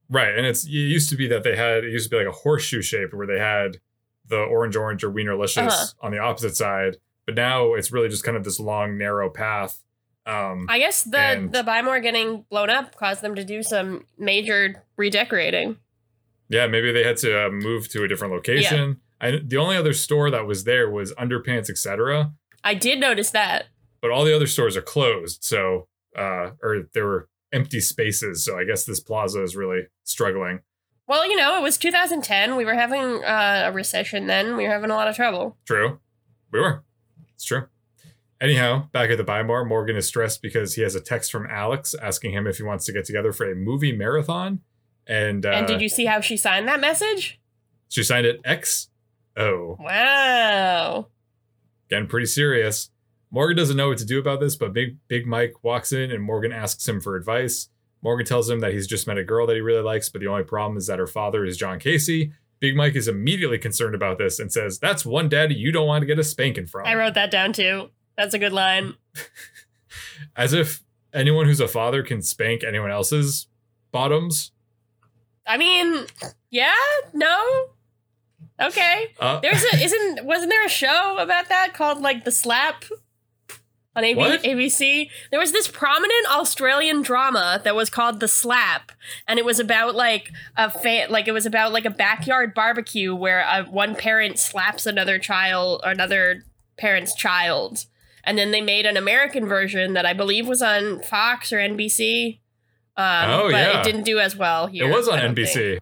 [0.09, 2.33] Right, and it's it used to be that they had it used to be like
[2.33, 3.79] a horseshoe shape where they had
[4.29, 5.87] the orange orange or wienerlicious Uh-huh.
[6.03, 9.83] on the opposite side, but now it's really just kind of this long narrow path.
[10.25, 13.65] Um, I guess the And- the Buy More getting blown up caused them to do
[13.65, 15.79] some major redecorating.
[16.49, 19.01] Yeah, maybe they had to uh, move to a different location.
[19.21, 22.33] I, the only other store that was there was Underpants, etc.
[22.63, 23.67] I did notice that.
[24.01, 28.45] But all the other stores are closed, so uh, or there were empty spaces.
[28.45, 30.61] So I guess this plaza is really struggling.
[31.09, 32.57] Well, you know, it was 2010.
[32.57, 34.57] We were having uh, a recession then.
[34.57, 35.57] We were having a lot of trouble.
[35.65, 36.01] True.
[36.53, 36.85] We were.
[37.35, 37.69] It's true.
[38.41, 41.47] Anyhow, back at the Buy More, Morgan is stressed because he has a text from
[41.47, 44.61] Alex asking him if he wants to get together for a movie marathon.
[45.07, 47.41] And, uh, and did you see how she signed that message?
[47.89, 48.89] she signed it X.
[49.37, 51.09] Oh, Wow.
[51.89, 52.91] getting pretty serious.
[53.31, 56.23] Morgan doesn't know what to do about this, but Big Big Mike walks in and
[56.23, 57.69] Morgan asks him for advice.
[58.03, 60.27] Morgan tells him that he's just met a girl that he really likes, but the
[60.27, 62.33] only problem is that her father is John Casey.
[62.61, 66.03] Big Mike is immediately concerned about this and says, That's one daddy you don't want
[66.03, 66.87] to get a spanking from.
[66.87, 67.91] I wrote that down too.
[68.17, 68.95] That's a good line.
[70.37, 73.49] As if anyone who's a father can spank anyone else's
[73.93, 74.53] bottoms.
[75.47, 76.07] I mean,
[76.51, 76.75] yeah,
[77.13, 77.67] no,
[78.61, 79.09] okay.
[79.21, 82.85] Uh, There's a isn't wasn't there a show about that called like the Slap
[83.95, 84.43] on AB- What?
[84.43, 85.09] ABC?
[85.31, 88.93] There was this prominent Australian drama that was called The Slap,
[89.27, 93.15] and it was about like a fa- like it was about like a backyard barbecue
[93.15, 96.45] where uh one parent slaps another child or another
[96.77, 97.87] parent's child,
[98.25, 102.41] and then they made an American version that I believe was on Fox or NBC.
[102.97, 103.81] Um, Oh, but yeah.
[103.81, 104.89] it didn't do as well here.
[104.89, 105.49] it was on don't think.
[105.49, 105.79] NBC.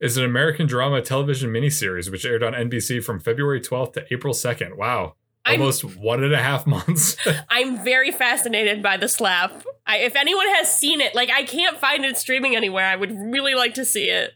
[0.00, 4.32] It's an American drama television miniseries which aired on NBC from February 12th to April
[4.34, 4.76] 2nd.
[4.76, 5.14] Wow.
[5.44, 7.16] I I'm- almost one and a half months.
[7.48, 9.62] I'm very fascinated by the slap.
[9.86, 12.86] I, if anyone has seen it, like I can't find it streaming anywhere.
[12.86, 14.32] I would really like to see it.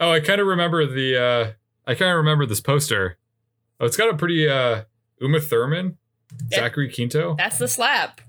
[0.00, 1.16] oh, I kind of remember the.
[1.20, 1.52] uh
[1.86, 3.18] I kind of remember this poster.
[3.80, 4.82] Oh, it's got a pretty uh
[5.20, 5.98] Uma Thurman,
[6.50, 6.58] Yeah.
[6.60, 8.20] Zachary Quinto, That's the slap.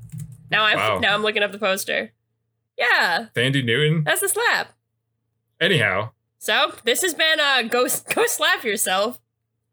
[0.49, 0.99] Now I'm Wow.
[0.99, 2.11] now I'm looking up the poster.
[2.79, 4.03] Yeah, Thandi Newton.
[4.05, 4.73] that's the slap.
[5.61, 9.19] Anyhow, So this has been uh go go slap yourself.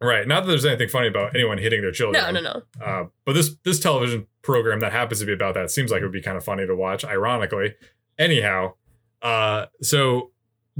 [0.00, 0.26] right.
[0.26, 2.22] Not that there's anything funny about anyone hitting their children.
[2.34, 2.84] No, no, no.
[2.84, 6.04] Uh, but this this television program that happens to be about that seems like it
[6.04, 7.04] would be kind of funny to watch.
[7.04, 7.74] Ironically,
[8.18, 8.74] anyhow,
[9.22, 10.32] uh, so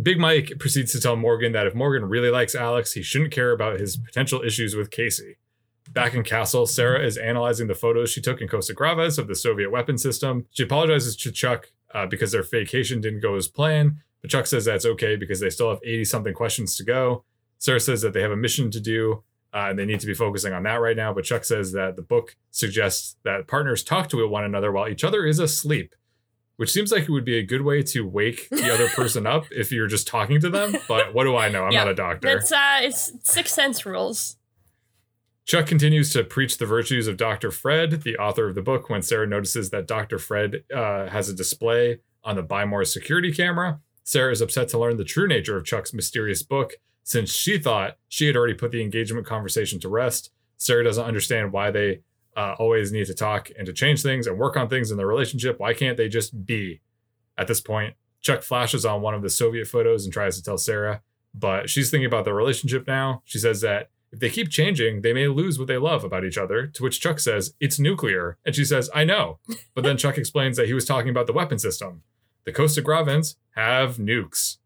[0.03, 3.53] Big Mike proceeds to tell Morgan that if Morgan really likes Alex, he shouldn't care
[3.53, 5.37] about his potential issues with Casey.
[5.93, 9.37] Back in Castle, Sarah is analyzing the photos she took in Costa Gravas of the
[9.37, 10.47] Soviet weapon system.
[10.51, 14.65] She apologizes to Chuck uh, because their vacation didn't go as planned, but Chuck says
[14.67, 17.25] that's okay because they still have 80 something questions to go.
[17.59, 19.23] Sarah says that they have a mission to do
[19.55, 21.15] uh, and they need to be focusing on that right now.
[21.15, 25.05] But Chuck says that the book suggests that partners talk to one another while each
[25.05, 25.95] other is asleep,
[26.57, 29.47] which seems like it would be a good way to wake the other person up
[29.51, 30.77] if you're just talking to them.
[30.87, 31.65] But what do I know?
[31.65, 32.29] I'm Yeah, not a doctor.
[32.29, 34.36] That's uh it's sixth sense rules.
[35.47, 37.53] Chuck continues to preach the virtues of Dr.
[37.53, 40.19] Fred, the author of the book, when Sarah notices that Dr.
[40.19, 43.79] Fred uh, has a display on the Buy More security camera.
[44.03, 47.97] Sarah is upset to learn the true nature of Chuck's mysterious book since she thought
[48.09, 50.33] she had already put the engagement conversation to rest.
[50.57, 52.01] Sarah doesn't understand why they
[52.37, 55.07] uh, always need to talk and to change things and work on things in their
[55.07, 55.61] relationship.
[55.61, 56.81] Why can't they just be?
[57.39, 60.59] At this point, Chuck flashes on one of the Soviet photos and tries to tell
[60.59, 63.23] Sarah, but she's thinking about their relationship now.
[63.25, 66.39] She says that if they keep changing, they may lose what they love about each
[66.39, 66.67] other.
[66.67, 68.39] To which Chuck says, It's nuclear.
[68.45, 69.39] And she says, I know.
[69.75, 72.03] But then Chuck explains that he was talking about the weapon system.
[72.45, 74.59] The Costa Gravans have nukes.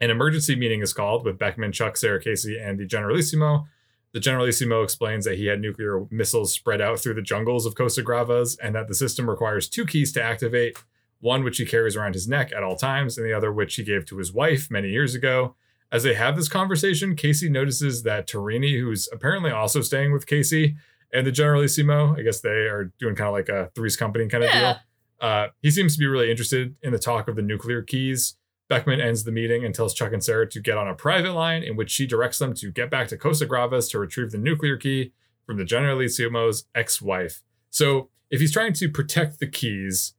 [0.00, 3.66] An emergency meeting is called with Beckman, Chuck, Sarah Casey, and the Generalissimo.
[4.12, 8.02] The Generalissimo explains that he had nuclear missiles spread out through the jungles of Costa
[8.02, 10.78] Gravas and that the system requires two keys to activate
[11.20, 13.82] one which he carries around his neck at all times, and the other which he
[13.82, 15.54] gave to his wife many years ago.
[15.92, 20.76] As they have this conversation, Casey notices that Torini, who's apparently also staying with Casey
[21.12, 24.44] and the Generalissimo, I guess they are doing kind of like a three's company kind
[24.44, 24.60] of Yeah.
[24.74, 24.80] deal.
[25.20, 28.36] Uh, he seems to be really interested in the talk of the nuclear keys.
[28.68, 31.64] Beckman ends the meeting and tells Chuck and Sarah to get on a private line
[31.64, 34.76] in which she directs them to get back to Costa Gravas to retrieve the nuclear
[34.76, 35.12] key
[35.44, 37.42] from the Generalissimo's ex wife.
[37.70, 40.14] So, if he's trying to protect the keys,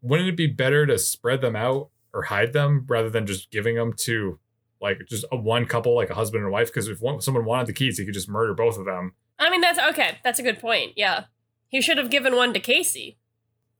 [0.00, 3.74] wouldn't it be better to spread them out or hide them rather than just giving
[3.76, 4.38] them to
[4.80, 6.68] like just a one couple, like a husband and wife?
[6.68, 9.14] Because if one, someone wanted the keys, he could just murder both of them.
[9.38, 10.18] I mean that's okay.
[10.24, 10.92] That's a good point.
[10.96, 11.24] Yeah.
[11.68, 13.18] He should have given one to Casey.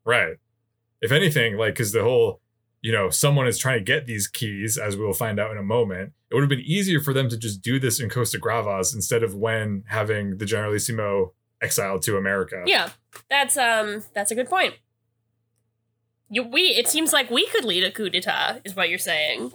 [0.04, 0.36] Right.
[1.00, 2.40] If anything, like, because the whole,
[2.82, 5.58] you know, someone is trying to get these keys, as we will find out in
[5.58, 8.38] a moment, it would have been easier for them to just do this in Costa
[8.38, 11.32] Gravas instead of when having the Generalissimo
[11.62, 12.62] exiled to America.
[12.66, 12.90] Yeah.
[13.30, 14.74] That's um that's a good point.
[16.30, 19.52] You we it seems like we could lead a coup d'etat, is what you're saying.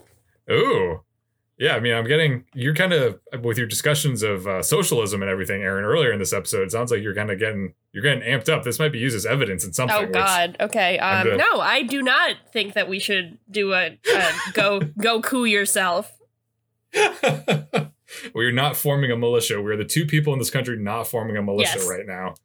[0.51, 1.01] Ooh.
[1.57, 5.29] Yeah, I mean, I'm getting, you're kind of, with your discussions of uh, socialism and
[5.29, 8.23] everything, Aaron, earlier in this episode, it sounds like you're kind of getting, you're getting
[8.23, 8.63] amped up.
[8.63, 9.95] This might be used as evidence in something.
[9.95, 10.57] Oh God.
[10.59, 10.97] Okay.
[10.97, 11.37] Um.
[11.37, 16.11] No, I do not think that we should do a, a go go coup yourself.
[18.33, 19.61] We're not forming a militia.
[19.61, 21.89] We're the two people in this country not forming a militia Yes.
[21.89, 22.35] right now.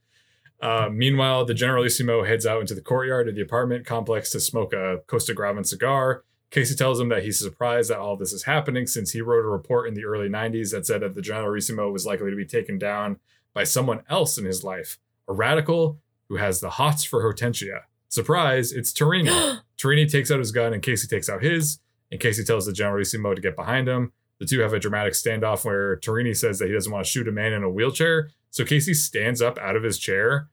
[0.60, 4.72] Uh, meanwhile, the Generalissimo heads out into the courtyard of the apartment complex to smoke
[4.72, 6.24] a Costa Gravan cigar.
[6.50, 9.48] Casey tells him that he's surprised that all this is happening since he wrote a
[9.48, 12.78] report in the early 90s that said that the Generalissimo was likely to be taken
[12.78, 13.18] down
[13.52, 17.80] by someone else in his life, a radical who has the hots for Hortensia.
[18.08, 19.60] Surprise, it's Torini.
[19.78, 21.78] Torini takes out his gun and Casey takes out his,
[22.10, 24.12] and Casey tells the Generalissimo to get behind him.
[24.38, 27.28] The two have a dramatic standoff where Torini says that he doesn't want to shoot
[27.28, 28.30] a man in a wheelchair.
[28.50, 30.48] So Casey stands up out of his chair.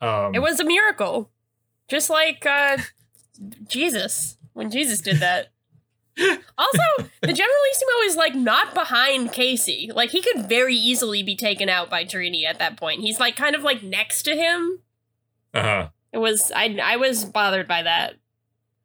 [0.00, 1.30] Um, It was a miracle.
[1.88, 2.78] Just like uh
[3.66, 5.48] Jesus when Jesus did that.
[6.18, 6.82] Also,
[7.22, 9.90] the Generalissimo is like not behind Casey.
[9.94, 13.02] Like he could very easily be taken out by Torini at that point.
[13.02, 14.80] He's like kind of like next to him.
[15.54, 15.88] uh-huh.
[16.12, 18.14] It was I I was bothered by that.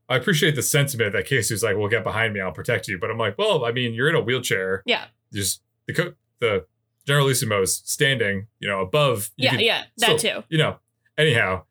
[0.10, 3.00] I appreciate the sentiment that Casey was like, "Well, get behind me, I'll protect you."
[3.00, 4.84] But I'm like, "Well, I mean, you're in a wheelchair.
[4.86, 5.06] Yeah.
[5.32, 6.66] Just the co- the
[7.08, 9.32] Generalissimo's standing, you know, above.
[9.38, 10.44] You Yeah, could- yeah, that so, too.
[10.50, 10.76] You know.
[11.18, 11.64] Anyhow,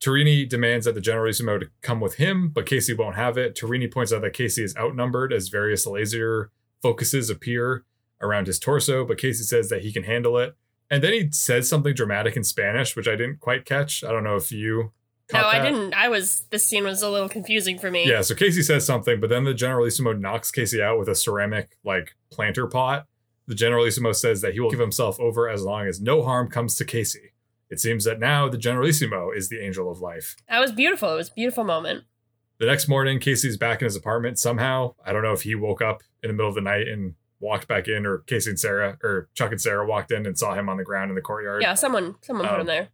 [0.00, 3.54] Torini demands that the Generalissimo to come with him, but Casey won't have it.
[3.54, 7.84] Torini points out that Casey is outnumbered as various laser focuses appear
[8.22, 10.56] around his torso, but Casey says that he can handle it.
[10.90, 14.02] And then he says something dramatic in Spanish, which I didn't quite catch.
[14.02, 14.92] I don't know if you.
[15.32, 15.70] No, I that.
[15.70, 15.94] didn't.
[15.94, 16.46] I was.
[16.50, 18.08] This scene was a little confusing for me.
[18.08, 21.76] Yeah, so Casey says something, but then the Generalissimo knocks Casey out with a ceramic
[21.84, 23.06] like planter pot
[23.46, 26.74] The Generalissimo says that he will give himself over as long as no harm comes
[26.76, 27.29] to Casey.
[27.70, 30.36] It seems that now the Generalissimo is the angel of life.
[30.48, 31.12] That was beautiful.
[31.12, 32.04] It was a beautiful moment.
[32.58, 34.94] The next morning, Casey's back in his apartment somehow.
[35.06, 37.68] I don't know if he woke up in the middle of the night and walked
[37.68, 40.68] back in, or Casey and Sarah, or Chuck and Sarah walked in and saw him
[40.68, 41.62] on the ground in the courtyard.
[41.62, 42.88] Yeah, someone someone put Um, him there.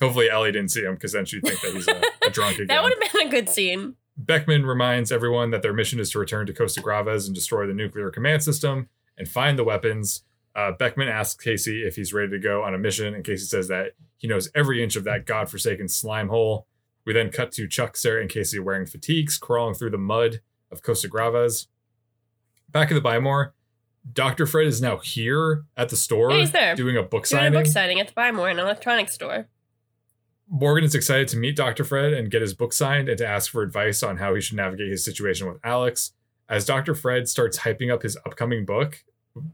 [0.00, 2.66] Hopefully, Ellie didn't see him because then she'd think that he's a, a drunk again.
[2.68, 3.94] That would have been a good scene.
[4.16, 7.74] Beckman reminds everyone that their mission is to return to Costa Gravas and destroy the
[7.74, 10.22] nuclear command system and find the weapons.
[10.56, 13.68] Uh, Beckman asks Casey if he's ready to go on a mission, and Casey says
[13.68, 16.66] that he knows every inch of that godforsaken slime hole.
[17.04, 20.40] We then cut to Chuck, Sarah, and Casey wearing fatigues, crawling through the mud
[20.72, 21.66] of Costa Gravas.
[22.72, 23.54] Back at the Buy More,
[24.10, 24.46] Dr.
[24.46, 26.74] Fred is now here at the store Yeah, he's there.
[26.74, 27.52] doing a book Doing a signing.
[27.52, 29.48] book signing at the Buy More, an electronics store.
[30.48, 31.84] Morgan is excited to meet Dr.
[31.84, 34.56] Fred and get his book signed and to ask for advice on how he should
[34.56, 36.12] navigate his situation with Alex.
[36.48, 36.94] As Dr.
[36.94, 39.02] Fred starts hyping up his upcoming book,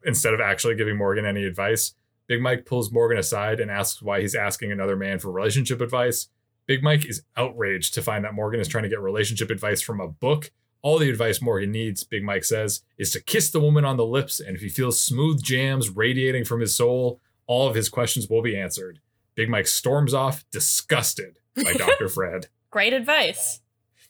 [0.04, 1.94] instead of actually giving Morgan any advice,
[2.26, 6.28] Big Mike pulls Morgan aside and asks why he's asking another man for relationship advice.
[6.66, 10.00] Big Mike is outraged to find that Morgan is trying to get relationship advice from
[10.00, 10.50] a book.
[10.82, 14.06] All the advice Morgan needs, Big Mike says, is to kiss the woman on the
[14.06, 18.28] lips, and if he feels smooth jams radiating from his soul, all of his questions
[18.28, 19.00] will be answered.
[19.34, 22.08] Big Mike storms off, disgusted by Dr.
[22.08, 22.48] Fred.
[22.70, 23.61] Great advice.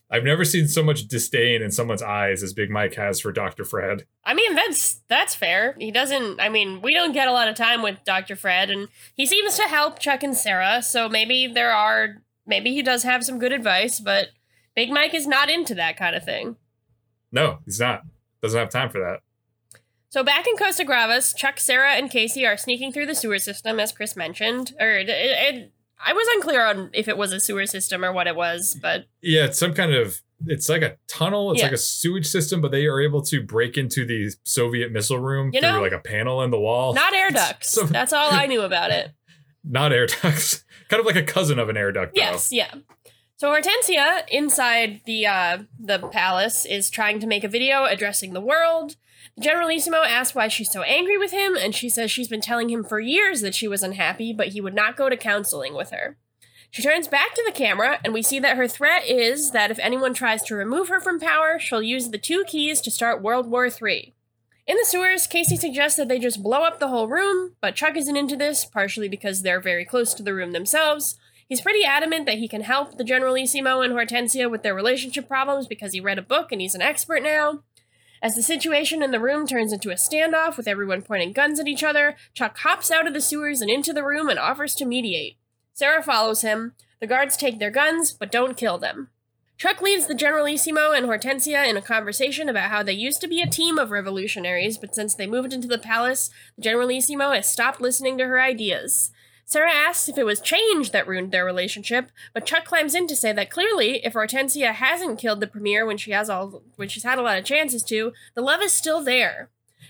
[0.09, 3.65] I've never seen so much disdain in someone's eyes as Big Mike has for Dr.
[3.65, 4.05] Fred.
[4.23, 5.75] I mean, that's that's fair.
[5.79, 6.39] He doesn't.
[6.39, 8.35] I mean, we don't get a lot of time with Dr.
[8.35, 10.81] Fred, and he seems to help Chuck and Sarah.
[10.83, 12.21] So maybe there are.
[12.45, 14.27] Maybe he does have some good advice, but
[14.75, 16.57] Big Mike is not into that kind of thing.
[17.31, 18.03] No, he's not.
[18.41, 19.21] Doesn't have time for that.
[20.09, 23.79] So back in Costa Gravas, Chuck, Sarah, and Casey are sneaking through the sewer system,
[23.79, 24.73] as Chris mentioned.
[24.79, 25.72] Or it, it,
[26.05, 29.05] I was unclear on if it was a sewer system or what it was, but
[29.21, 31.67] Yeah, it's some kind of it's like a tunnel, it's Yeah.
[31.67, 35.51] like a sewage system, but they are able to break into the Soviet missile room
[35.53, 36.93] You through know, like a panel in the wall.
[36.93, 37.69] not air ducts.
[37.69, 39.11] so- That's all I knew about it.
[39.63, 40.63] not air ducts.
[40.89, 42.21] kind of like a cousin of an air duct, though.
[42.21, 42.73] Yes, yeah.
[43.37, 48.41] So Hortensia inside the uh, the palace is trying to make a video addressing the
[48.41, 48.95] world.
[49.39, 52.83] Generalissimo asks why she's so angry with him, and she says she's been telling him
[52.83, 56.17] for years that she was unhappy, but he would not go to counseling with her.
[56.69, 59.77] She turns back to the camera, and we see that her threat is that if
[59.79, 63.47] anyone tries to remove her from power, she'll use the two keys to start World
[63.47, 64.15] War III.
[64.65, 67.97] In the sewers, Casey suggests that they just blow up the whole room, but Chuck
[67.97, 71.17] isn't into this, partially because they're very close to the room themselves.
[71.47, 75.67] He's pretty adamant that he can help the Generalissimo and Hortensia with their relationship problems
[75.67, 77.61] because he read a book and he's an expert now.
[78.23, 81.67] As the situation in the room turns into a standoff with everyone pointing guns at
[81.67, 84.85] each other, Chuck hops out of the sewers and into the room and offers to
[84.85, 85.35] mediate.
[85.73, 86.71] Sarah follows him.
[87.01, 89.09] The guards take their guns, but don't kill them.
[89.57, 93.41] Chuck leads the Generalissimo and Hortensia in a conversation about how they used to be
[93.41, 97.81] a team of revolutionaries, but since they moved into the palace, the Generalissimo has stopped
[97.81, 99.11] listening to her ideas.
[99.45, 103.15] Sarah asks if it was change that ruined their relationship, but Chuck climbs in to
[103.15, 107.03] say that clearly, if Hortensia hasn't killed the premier when she has all when she's
[107.03, 109.49] had a lot of chances to, the love is still there.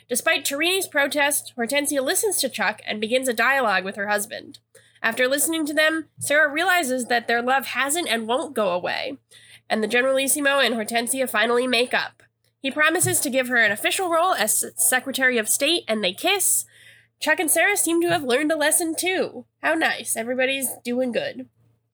[0.10, 4.60] Despite Torini's protest, Hortensia listens to Chuck and begins a dialogue with her husband.
[5.02, 9.18] After listening to them, Sarah realizes that their love hasn't and won't go away,
[9.70, 12.24] and the Generalissimo and Hortensia finally make up.
[12.62, 16.66] He promises to give her an official role as Secretary of State, and they kiss.
[17.24, 19.46] Chuck and Sarah seem to have learned a lesson too.
[19.62, 20.18] How nice.
[20.18, 21.48] Everybody's doing good.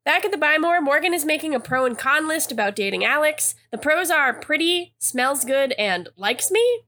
[0.03, 3.05] Back at the Buy More, Morgan is making a pro and con list about dating
[3.05, 3.53] Alex.
[3.69, 6.81] The pros are pretty, smells good, and likes me.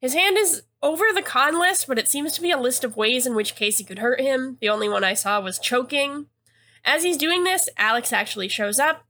[0.00, 2.96] His hand is over the con list, but it seems to be a list of
[2.96, 4.56] ways in which Casey could hurt him.
[4.62, 6.28] The only one I saw was choking.
[6.86, 9.04] As he's doing this, Alex actually shows up.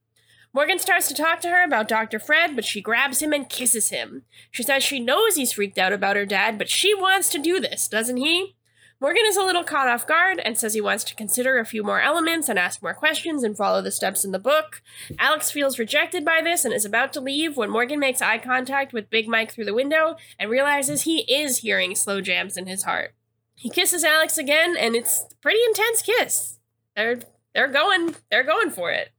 [0.53, 2.19] Morgan starts to talk to her about Dr.
[2.19, 4.25] Fred, but she grabs him and kisses him.
[4.51, 7.61] She says she knows he's freaked out about her dad, but she wants to do
[7.61, 8.57] this, doesn't he?
[9.05, 11.83] Morgan is a little caught off guard and says he wants to consider a few
[11.83, 14.81] more elements and ask more questions and follow the steps in the book.
[15.19, 18.95] Alex feels rejected by this and is about to leave when Morgan makes eye contact
[18.95, 22.85] with Big Mike through the window and realizes he is hearing slow jams in his
[22.85, 23.15] heart.
[23.57, 26.59] He kisses Alex again and it's a pretty intense kiss.
[26.97, 27.19] They're
[27.55, 29.11] they're going they're going for it.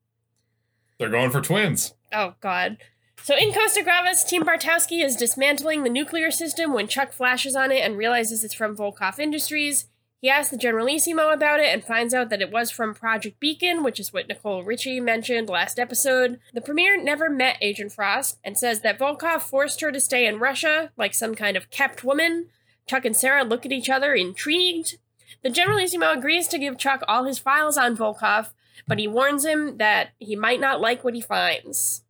[0.98, 1.94] They're going for twins.
[2.12, 2.78] Oh, God.
[3.26, 7.72] So in Costa Gravas, Team Bartowski is dismantling the nuclear system when Chuck flashes on
[7.72, 9.88] it and realizes it's from Volkov Industries.
[10.22, 13.82] He asks the Generalissimo about it and finds out that it was from Project Beacon,
[13.82, 16.40] which is what Nicole Richie mentioned last episode.
[16.54, 20.38] The Premier never met Agent Frost and says that Volkov forced her to stay in
[20.38, 22.50] Russia like some kind of kept woman.
[22.88, 25.00] Chuck and Sarah look at each other, intrigued.
[25.42, 28.52] The Generalissimo agrees to give Chuck all his files on Volkov,
[28.88, 32.04] but he warns him that he might not like what he finds.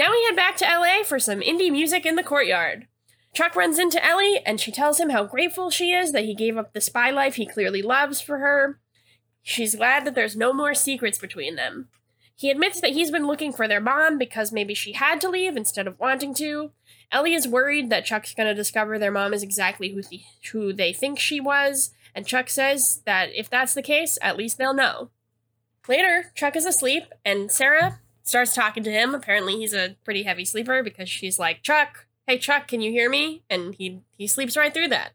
[0.00, 2.86] Now we head back to LA for some indie music in the courtyard.
[3.34, 6.56] Chuck runs into Ellie and she tells him how grateful she is that he gave
[6.56, 8.80] up the spy life he clearly loves for her.
[9.42, 11.88] She's glad that there's no more secrets between them.
[12.34, 15.54] He admits that he's been looking for their mom because maybe she had to leave
[15.54, 16.70] instead of wanting to.
[17.12, 20.72] Ellie is worried that Chuck's going to discover their mom is exactly who, the, who
[20.72, 24.72] they think she was, and Chuck says that if that's the case, at least they'll
[24.72, 25.10] know.
[25.86, 29.14] Later, Chuck is asleep, and Sarah starts talking to him.
[29.14, 33.10] Apparently, he's a pretty heavy sleeper because she's like, Chuck, hey, Chuck, can you hear
[33.10, 33.42] me?
[33.50, 35.10] And he, he sleeps right through that.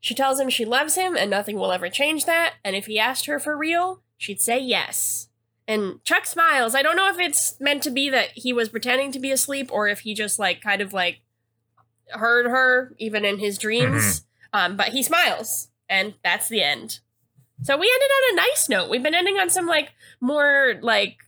[0.00, 2.98] She tells him she loves him and nothing will ever change that, and if he
[2.98, 5.28] asked her for real, she'd say yes.
[5.68, 6.74] And Chuck smiles.
[6.74, 9.70] I don't know if it's meant to be that he was pretending to be asleep
[9.72, 11.20] or if he just like kind of like
[12.10, 14.24] heard her even in his dreams.
[14.52, 16.98] Um, but he smiles, and that's the end.
[17.62, 18.90] So we ended on a nice note.
[18.90, 21.18] We've been ending on some like more like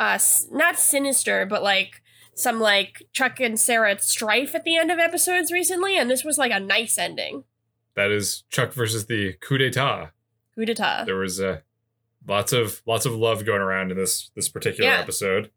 [0.00, 0.18] uh
[0.50, 2.02] not sinister, but like
[2.34, 6.38] some like Chuck and Sarah strife at the end of episodes recently, and this was
[6.38, 7.44] like a nice ending.
[7.94, 10.10] That is Chuck versus the coup d'état.
[10.54, 11.04] Coup d'etat.
[11.04, 11.60] There was uh,
[12.26, 14.98] lots of lots of love going around in this this particular Yeah.
[15.00, 15.50] episode,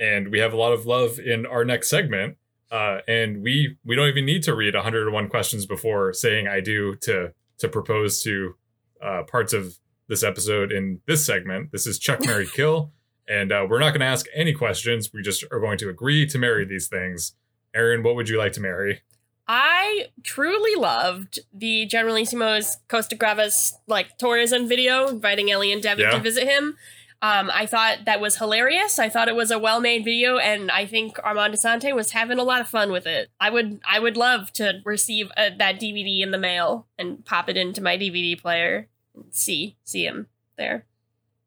[0.00, 2.36] and we have a lot of love in our next segment.
[2.70, 6.96] Uh, and we we don't even need to read 101 questions before saying I do
[7.02, 8.54] to to propose to
[9.02, 9.78] uh, parts of
[10.08, 11.70] this episode in this segment.
[11.72, 12.90] This is Chuck Mary Kill,
[13.28, 15.12] and uh, we're not going to ask any questions.
[15.12, 17.32] We just are going to agree to marry these things.
[17.74, 19.00] Aaron, what would you like to marry?
[19.48, 26.10] I truly loved the Generalissimo's Costa Gravas like tourism video inviting Ellie and Devon Yeah.
[26.12, 26.76] to visit him.
[27.20, 28.98] Um, I thought that was hilarious.
[28.98, 32.42] I thought it was a well-made video, and I think Armand Assante was having a
[32.42, 33.30] lot of fun with it.
[33.40, 37.48] I would, I would love to receive uh that DVD in the mail and pop
[37.48, 40.26] it into my DVD player and see, see him
[40.58, 40.84] there.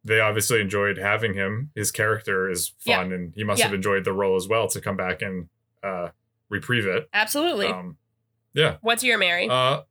[0.06, 1.72] They obviously enjoyed having him.
[1.76, 2.98] His character is Yeah.
[2.98, 3.66] fun, and he must Yeah.
[3.66, 5.50] have enjoyed the role as well to come back and
[5.84, 6.10] uh,
[6.50, 7.10] reprieve it.
[7.14, 7.68] Absolutely.
[7.68, 7.98] Um,
[8.54, 8.78] yeah.
[8.82, 9.48] What's your Mary?
[9.50, 9.82] Uh,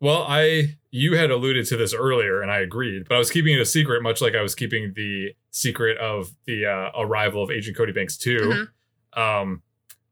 [0.00, 3.52] well, I you had alluded to this earlier, and I agreed, but I was keeping
[3.54, 7.50] it a secret, much like I was keeping the secret of the uh, arrival of
[7.50, 8.68] Agent Cody Banks 2
[9.14, 9.20] Mhm.
[9.20, 9.62] Um,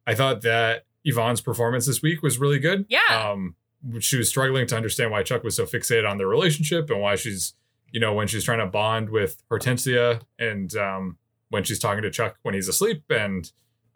[0.06, 2.84] I thought that Yvonne's performance this week was really good.
[2.88, 3.00] Yeah.
[3.10, 3.56] Um,
[4.00, 7.14] she was struggling to understand why Chuck was so fixated on their relationship and why
[7.16, 7.54] she's,
[7.94, 11.16] you know, when she's trying to bond with Hortensia and um,
[11.50, 13.04] when she's talking to Chuck when he's asleep.
[13.08, 13.50] And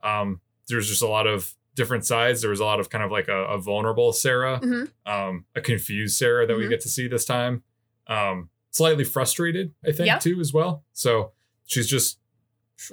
[0.04, 2.40] um, there's just a lot of different sides.
[2.40, 4.92] There was a lot of kind of like a, a vulnerable Sarah, Mhm.
[5.04, 6.68] um, a confused Sarah that we Mhm.
[6.70, 7.64] get to see this time.
[8.06, 10.18] Um, slightly frustrated, I think, Yeah.
[10.18, 10.84] too, as well.
[10.92, 11.32] So
[11.66, 12.20] she's just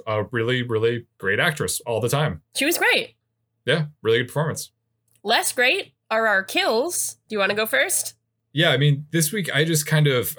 [0.08, 2.42] a really, really great actress all the time.
[2.56, 3.14] she was great.
[3.64, 4.72] Yeah, really good performance.
[5.22, 7.14] Less great are our kills.
[7.28, 8.14] Do you want to go first?
[8.52, 10.36] Yeah, I mean, this week I just kind of,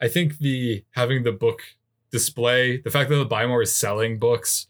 [0.00, 1.60] I think the having the book
[2.10, 4.66] display, the fact that the Buy-More is selling books,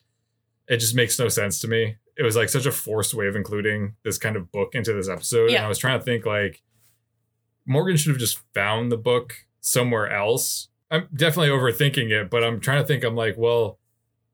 [0.69, 1.97] it just makes no sense to me.
[2.17, 5.09] It was like such a forced way of including this kind of book into this
[5.09, 5.51] episode.
[5.51, 5.59] Yeah.
[5.59, 6.63] And I was trying to think like
[7.67, 10.69] Morgan should have just found the book somewhere else.
[10.91, 13.05] I'm definitely overthinking it, but I'm trying to think.
[13.05, 13.79] I'm like, well,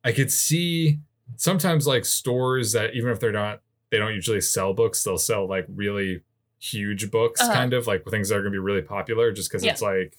[0.04, 1.00] I could see
[1.36, 5.48] sometimes like stores that even if they're not, they don't usually sell books, they'll sell
[5.48, 6.22] like really
[6.58, 7.52] huge books, Uh-huh.
[7.52, 9.72] kind of like things that are going to be really popular just because Yeah.
[9.72, 10.16] it's like,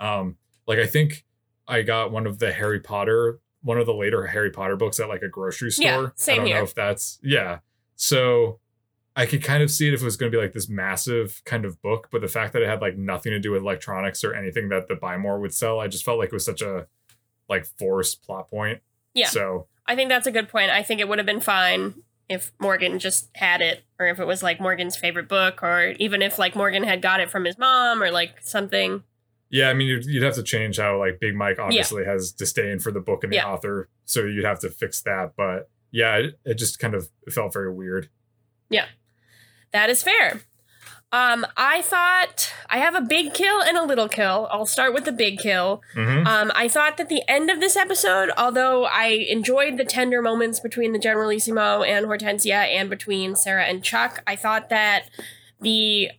[0.00, 0.36] um,
[0.66, 1.24] like I think
[1.68, 5.08] I got one of the Harry Potter, one of the later Harry Potter books at
[5.08, 5.84] like a grocery store.
[5.84, 6.56] Yeah, same I don't here.
[6.56, 7.58] know if that's, yeah.
[7.94, 8.58] So
[9.14, 11.42] I could kind of see it if it was going to be like this massive
[11.44, 14.24] kind of book, but the fact that it had like nothing to do with electronics
[14.24, 16.62] or anything that the Buy More would sell, I just felt like it was such
[16.62, 16.86] a
[17.48, 18.80] like forced plot point.
[19.14, 19.26] Yeah.
[19.26, 20.70] So I think that's a good point.
[20.70, 21.94] I think it would have been fine
[22.28, 26.22] if Morgan just had it, or if it was like Morgan's favorite book, or even
[26.22, 29.02] if like Morgan had got it from his mom, or like something.
[29.50, 32.78] Yeah, I mean, you'd, you'd have to change how like Big Mike obviously has disdain
[32.78, 33.48] for the book and the Yeah.
[33.50, 35.32] author, so you'd have to fix that.
[35.36, 38.08] But yeah, it, it just kind of felt very weird.
[38.68, 38.86] Yeah,
[39.72, 40.42] that is fair.
[41.12, 44.46] Um, I thought I have a big kill and a little kill.
[44.52, 45.82] I'll start with the big kill.
[45.94, 50.22] hmm Um, I thought that the end of this episode, although I enjoyed the tender
[50.22, 55.10] moments between the Generalissimo and Hortensia and between Sarah and Chuck, I thought that
[55.60, 56.10] the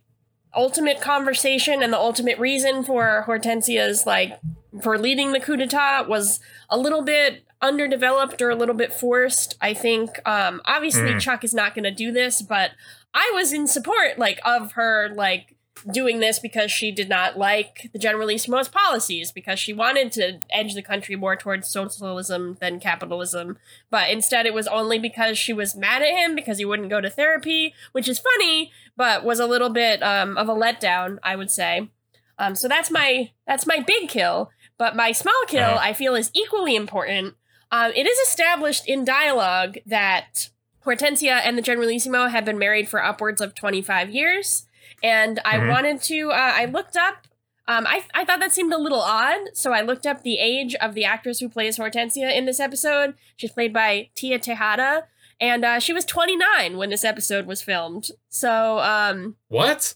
[0.54, 4.38] ultimate conversation and the ultimate reason for Hortensia's like
[4.82, 6.40] for leading the coup d'etat was
[6.70, 9.56] a little bit underdeveloped or a little bit forced.
[9.60, 11.20] I think um obviously Mhm.
[11.20, 12.72] Chuck is not going to do this, but
[13.14, 15.54] I was in support like of her like
[15.90, 20.74] doing this because she did not like the Generalissimo's policies because she wanted to edge
[20.74, 23.58] the country more towards socialism than capitalism.
[23.90, 27.00] But instead, it was only because she was mad at him because he wouldn't go
[27.00, 31.36] to therapy, which is funny, but was a little bit um, of a letdown, I
[31.36, 31.90] would say.
[32.38, 34.50] Um, so that's my that's my big kill.
[34.78, 35.78] But my small kill, Uh-huh.
[35.80, 37.34] I feel, is equally important.
[37.70, 40.50] Um, it is established in dialogue that
[40.84, 44.66] Hortensia and the Generalissimo have been married for upwards of 25 years.
[45.02, 45.68] And I Mhm.
[45.68, 47.26] wanted to, uh, I looked up,
[47.68, 49.54] um, I, I thought that seemed a little odd.
[49.54, 53.14] So I looked up the age of the actress who plays Hortensia in this episode.
[53.36, 55.04] She's played by Tia Texada.
[55.40, 58.10] And uh, she was 29 when this episode was filmed.
[58.28, 59.94] So, um, What?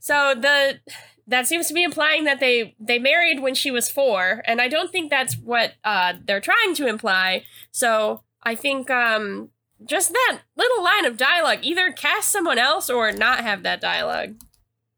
[0.00, 0.80] so the
[1.26, 4.68] that seems to be implying that they they married when she was four, and I
[4.68, 7.44] don't think that's what uh, they're trying to imply.
[7.70, 9.50] So I think um,
[9.86, 14.34] just that little line of dialogue either cast someone else or not have that dialogue.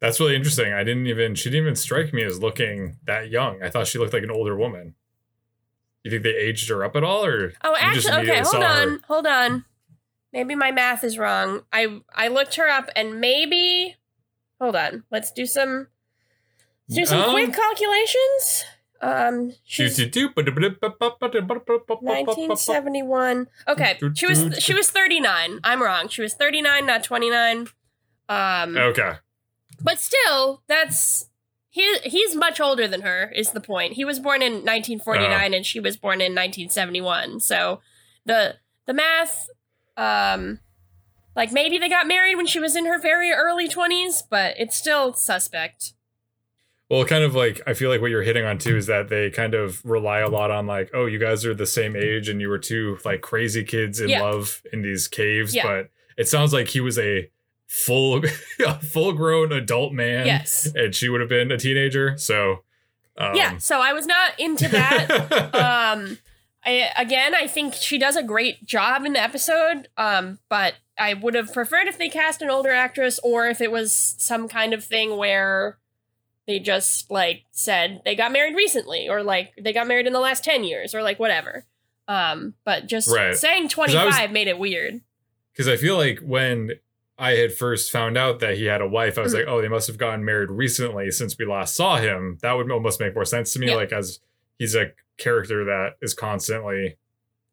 [0.01, 0.73] That's really interesting.
[0.73, 3.63] I didn't even she didn't even strike me as looking that young.
[3.63, 4.95] I thought she looked like an older woman.
[6.03, 9.01] You think they aged her up at all, or Oh, actually, okay, hold on, her.
[9.09, 9.65] hold on.
[10.35, 11.63] Maybe my math is wrong.
[11.73, 13.97] I I looked her up, and maybe
[14.61, 15.05] hold on.
[15.11, 15.87] Let's do some
[16.89, 18.65] let's do some Um, quick calculations.
[19.05, 19.97] Um, she's-
[22.27, 23.49] 1971.
[23.69, 25.61] Okay, she was she was 39.
[25.65, 26.09] I'm wrong.
[26.09, 27.69] She was 39, not 29.
[28.29, 29.15] Um, Okay.
[29.83, 31.29] but still, that's
[31.69, 33.31] he he's much older than her.
[33.35, 33.95] Is the point?
[33.95, 37.41] He was born in 1949 and she was born in 1971.
[37.41, 37.81] So
[38.25, 39.49] the the math,
[39.97, 40.61] um,
[41.37, 44.77] like maybe they got married when she was in her very early 20s, but it's
[44.77, 45.93] still suspect.
[46.91, 49.31] Well, kind of like I feel like what you're hitting on too is that they
[49.31, 52.41] kind of rely a lot on like, oh, you guys are the same age and
[52.41, 54.23] you were two like crazy kids in Yeah.
[54.23, 55.67] love in these caves, Yeah.
[55.67, 57.31] but it sounds like he was a
[57.67, 58.23] full
[58.83, 60.27] full grown adult man.
[60.27, 60.71] Yes.
[60.75, 62.17] And she would have been a teenager.
[62.19, 62.65] So
[63.17, 63.57] um, yeah.
[63.59, 65.55] So I was not into that.
[65.55, 66.19] um
[66.67, 71.13] I, again i think she does a great job in the episode um but i
[71.13, 74.73] would have preferred if they cast an older actress or if it was some kind
[74.73, 75.77] of thing where
[76.47, 80.21] they just like said they got married recently or like they got married in the
[80.21, 81.65] last 10 years or like whatever
[82.09, 83.35] um but just Right.
[83.35, 85.01] saying 25 was- made it weird
[85.53, 86.73] because I feel like when
[87.17, 89.37] I had first found out that he had a wife, I was Mhm.
[89.39, 92.39] like, oh, they must have gotten married recently since we last saw him.
[92.43, 93.69] That would almost make more sense to me.
[93.69, 93.77] Yeah.
[93.77, 94.19] Like as
[94.59, 96.97] he's a character that is constantly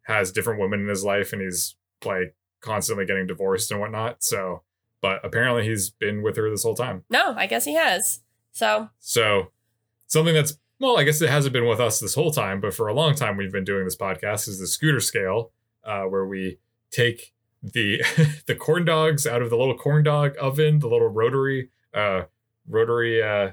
[0.07, 4.23] has different women in his life, and he's like constantly getting divorced and whatnot.
[4.23, 4.63] So,
[4.99, 7.03] but apparently he's been with her this whole time.
[7.11, 8.21] no i guess he has
[8.51, 9.51] so So
[10.07, 12.87] something that's well, I guess it hasn't been with us this whole time, but for
[12.87, 15.51] a long time we've been doing this podcast is the scooter scale,
[15.83, 16.57] uh, where we
[16.89, 18.01] take the
[18.47, 22.23] the corn dogs out of the little corn dog oven, the little rotary uh
[22.67, 23.51] rotary uh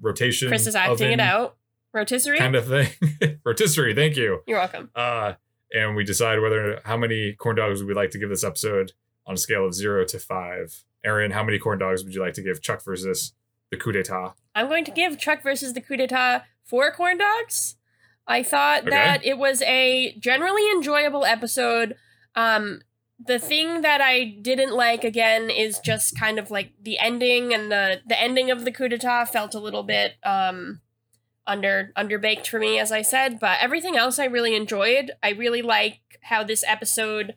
[0.00, 1.56] rotation chris is acting oven it out
[1.92, 3.40] rotisserie kind of thing.
[3.44, 4.40] rotisserie, thank you.
[4.46, 5.32] you're welcome Uh
[5.72, 8.92] and we decide whether how many corn dogs would we like to give this episode
[9.26, 10.84] on a scale of zero to five.
[11.04, 13.34] Aaron, how many corn dogs would you like to give Chuck versus
[13.70, 14.34] the coup d'etat?
[14.54, 17.76] I'm going to give Chuck versus the coup d'etat four corn dogs.
[18.26, 18.90] I thought Okay.
[18.90, 21.96] that it was a generally enjoyable episode.
[22.34, 22.82] Um,
[23.18, 27.70] the thing that I didn't like again is just kind of like the ending and
[27.72, 30.80] the the ending of the coup d'etat felt a little bit um
[31.46, 33.40] under underbaked for me, as I said.
[33.40, 35.12] But everything else I really enjoyed.
[35.22, 37.34] I really like how this episode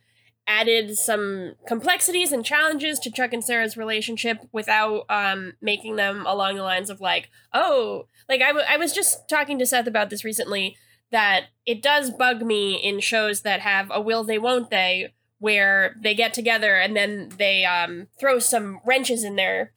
[0.47, 6.55] added some complexities and challenges to Chuck and Sarah's relationship without um making them along
[6.55, 10.09] the lines of like, oh, like I, w- I was just talking to Seth about
[10.09, 10.75] this recently
[11.11, 15.95] that it does bug me in shows that have a will they won't they where
[16.01, 19.71] they get together and then they um throw some wrenches in their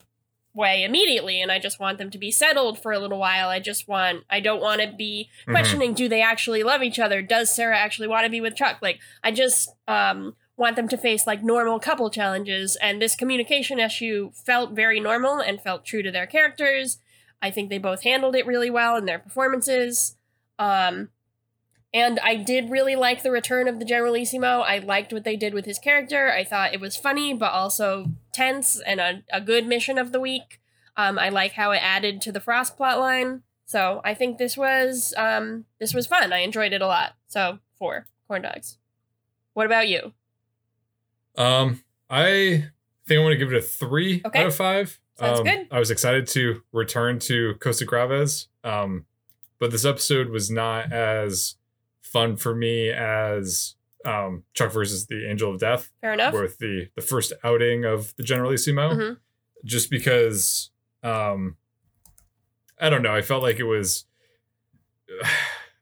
[0.55, 3.49] way immediately and I just want them to be settled for a little while.
[3.49, 5.53] I just want I don't want to be Mhm.
[5.53, 7.23] questioning do they actually love each other?
[7.23, 8.79] Does Sarah actually want to be with Chuck?
[8.81, 13.79] Like I just um want them to face like normal couple challenges and this communication
[13.79, 16.99] issue felt very normal and felt true to their characters.
[17.43, 20.17] I think they both handled it really well in their performances.
[20.59, 21.11] Um
[21.93, 24.61] and I did really like the return of the Generalissimo.
[24.63, 26.33] I liked what they did with his character.
[26.33, 30.19] I thought it was funny, but also tense and a, a good mission of the
[30.19, 30.61] week.
[30.97, 33.43] Um, I like how it added to the Frost plotline.
[33.65, 36.33] So I think this was um, this was fun.
[36.33, 37.15] I enjoyed it a lot.
[37.29, 38.79] So four corn dogs.
[39.53, 40.13] What about you?
[41.37, 42.69] Um, I
[43.07, 44.41] think I want to give it a three Okay.
[44.41, 44.99] out of five.
[45.19, 45.69] Sounds um, good.
[45.71, 49.07] I was excited to return to Costa Gravas, um,
[49.61, 51.57] but this episode was not as
[52.03, 56.35] fun for me as um, Chuck versus the Angel of Death, Fair enough.
[56.35, 59.17] with the the first outing of the Generalissimo, Mhm.
[59.65, 60.71] just because
[61.03, 61.57] um,
[62.81, 63.15] I don't know.
[63.15, 64.05] I felt like it was.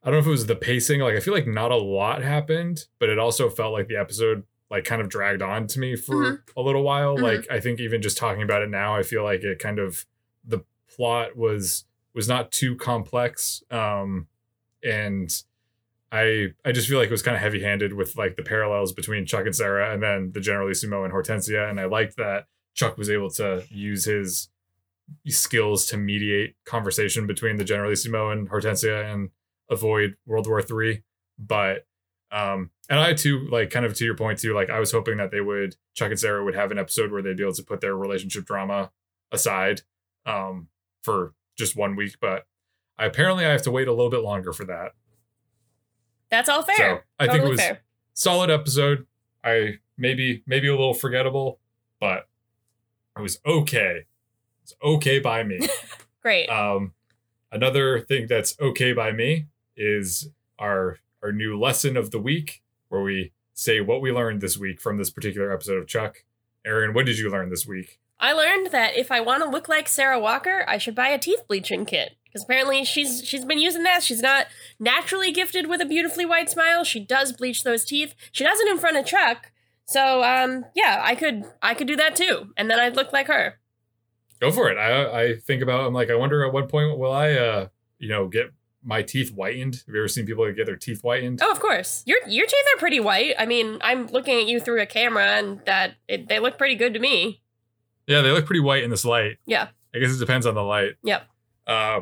[0.04, 1.00] I don't know if it was the pacing.
[1.00, 4.42] Like I feel like not a lot happened, but it also felt like the episode
[4.72, 6.38] like kind of dragged on to me for Mhm.
[6.56, 7.16] a little while.
[7.16, 7.22] Mhm.
[7.22, 10.04] Like I think even just talking about it now, I feel like it kind of
[10.44, 13.62] the plot was was not too complex.
[13.70, 14.26] Um
[14.82, 15.30] and
[16.10, 18.92] I I just feel like it was kind of heavy handed with like the parallels
[18.92, 22.96] between Chuck and Sarah, and then the Generalissimo and Hortensia, and I liked that Chuck
[22.98, 24.48] was able to use his
[25.28, 29.30] skills to mediate conversation between the Generalissimo and Hortensia and
[29.70, 31.02] avoid World War Three.
[31.38, 31.86] But
[32.32, 35.18] um, and I too, like kind of to your point too, like I was hoping
[35.18, 37.62] that they would Chuck and Sarah would have an episode where they'd be able to
[37.62, 38.90] put their relationship drama
[39.30, 39.82] aside
[40.24, 40.68] um,
[41.02, 42.46] for just one week, but
[42.98, 44.92] I apparently I have to wait a little bit longer for that.
[46.30, 46.76] That's all fair.
[46.76, 47.80] So I totally think it was fair.
[48.14, 49.06] solid episode.
[49.44, 51.60] I maybe maybe a little forgettable,
[52.00, 52.28] but
[53.16, 54.06] it was okay.
[54.62, 55.60] It's okay by me.
[56.22, 56.46] Great.
[56.48, 56.94] um,
[57.50, 63.02] another thing that's okay by me is our our new lesson of the week, where
[63.02, 66.24] we say what we learned this week from this particular episode of Chuck.
[66.64, 67.98] Aaron, what did you learn this week?
[68.20, 71.18] I learned that if I want to look like Sarah Walker, I should buy a
[71.18, 72.16] teeth bleaching kit.
[72.24, 74.02] Because apparently she's she's been using that.
[74.02, 74.46] She's not
[74.80, 76.82] naturally gifted with a beautifully white smile.
[76.82, 78.14] She does bleach those teeth.
[78.30, 79.52] She does it in front of Chuck.
[79.84, 83.26] So um yeah, I could I could do that too, and then I'd look like
[83.26, 83.58] her.
[84.40, 84.78] Go for it.
[84.78, 85.86] I I think about.
[85.86, 87.68] I'm like, I wonder at what point will I, uh,
[87.98, 88.50] you know, get
[88.84, 89.82] my teeth whitened.
[89.86, 91.40] Have you ever seen people get their teeth whitened?
[91.42, 92.02] Oh, of course.
[92.06, 93.34] Your your teeth are pretty white.
[93.38, 96.74] I mean, I'm looking at you through a camera, and that it, they look pretty
[96.74, 97.42] good to me.
[98.06, 99.38] Yeah, they look pretty white in this light.
[99.46, 99.68] Yeah.
[99.94, 100.94] I guess it depends on the light.
[101.04, 101.26] Yep.
[101.66, 102.00] Uh,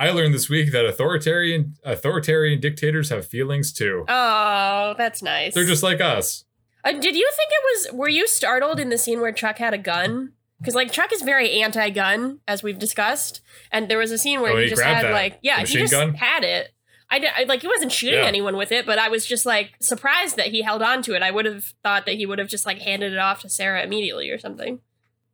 [0.00, 4.04] I learned this week that authoritarian authoritarian dictators have feelings too.
[4.08, 5.54] Oh, that's nice.
[5.54, 6.44] They're just like us.
[6.84, 7.98] Uh, did you think it was?
[7.98, 10.32] Were you startled in the scene where Chuck had a gun?
[10.60, 13.40] Because like Chuck is very anti-gun, as we've discussed,
[13.70, 15.66] and there was a scene where Oh, he he just had that like, yeah, he
[15.66, 16.14] just gun?
[16.14, 16.72] had it.
[17.10, 18.26] I, did, I like he wasn't shooting Yeah.
[18.26, 21.22] anyone with it, but I was just like surprised that he held on to it.
[21.22, 23.82] I would have thought that he would have just like handed it off to Sarah
[23.82, 24.80] immediately or something.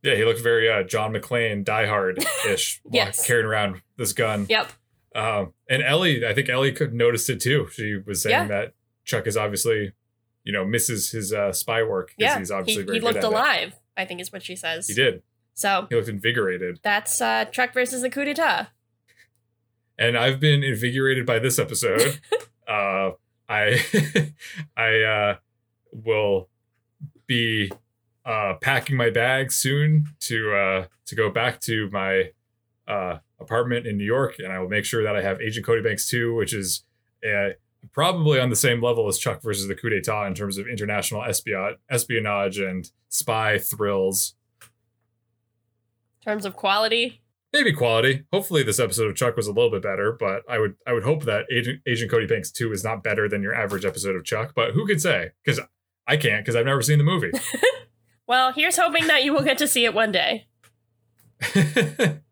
[0.03, 3.27] Yeah, he looked very uh, John McClane, Die Hard ish, Yes.
[3.27, 4.47] carrying around this gun.
[4.51, 4.71] Yep.
[5.17, 7.69] Um, and Ellie, I think Ellie could noticed it too.
[7.73, 8.47] She was saying Yeah.
[8.49, 9.93] that Chuck is obviously,
[10.45, 12.09] you know, misses his uh, spy work.
[12.09, 12.39] 'cause Yeah.
[12.39, 13.73] he's He, obviously very he good looked at it.
[13.97, 14.89] I think is what she says.
[14.89, 15.23] He did.
[15.55, 16.81] So He looked invigorated.
[16.83, 18.69] that's uh, Chuck versus the coup d'état.
[19.99, 22.21] and I've been invigorated by this episode.
[22.69, 23.11] uh,
[23.49, 23.81] I
[24.77, 25.37] I uh,
[25.93, 26.49] will
[27.27, 27.71] be
[28.25, 32.33] uh, packing my bags soon to uh, to go back to my
[32.89, 35.83] uh, apartment in New York, and I will make sure that I have Agent Cody
[35.83, 36.83] Banks 2, which is
[37.25, 37.51] uh,
[37.93, 41.25] probably on the same level as Chuck versus the coup d'état in terms of international
[41.25, 44.35] espionage, and spy thrills.
[46.23, 47.23] In terms of quality,
[47.53, 48.25] maybe quality.
[48.33, 51.05] Hopefully, this episode of Chuck was a little bit better, but I would I would
[51.05, 54.25] hope that Agent Agent Cody Banks two is not better than your average episode of
[54.25, 54.53] Chuck.
[54.55, 55.31] But who could say?
[55.45, 55.61] Because
[56.07, 57.31] I can't, because I've never seen the movie.
[58.27, 60.47] well, here's hoping that you will get to see it one day.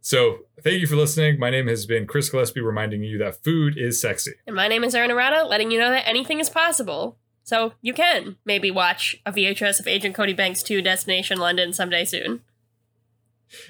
[0.00, 1.38] so thank you for listening.
[1.38, 4.32] My name has been Chris Gillespie, reminding you that food is sexy.
[4.46, 7.18] And my name is Erin Arata, letting you know that anything is possible.
[7.44, 12.04] So you can maybe watch a VHS of Agent Cody Banks 2 Destination London someday
[12.04, 12.42] soon.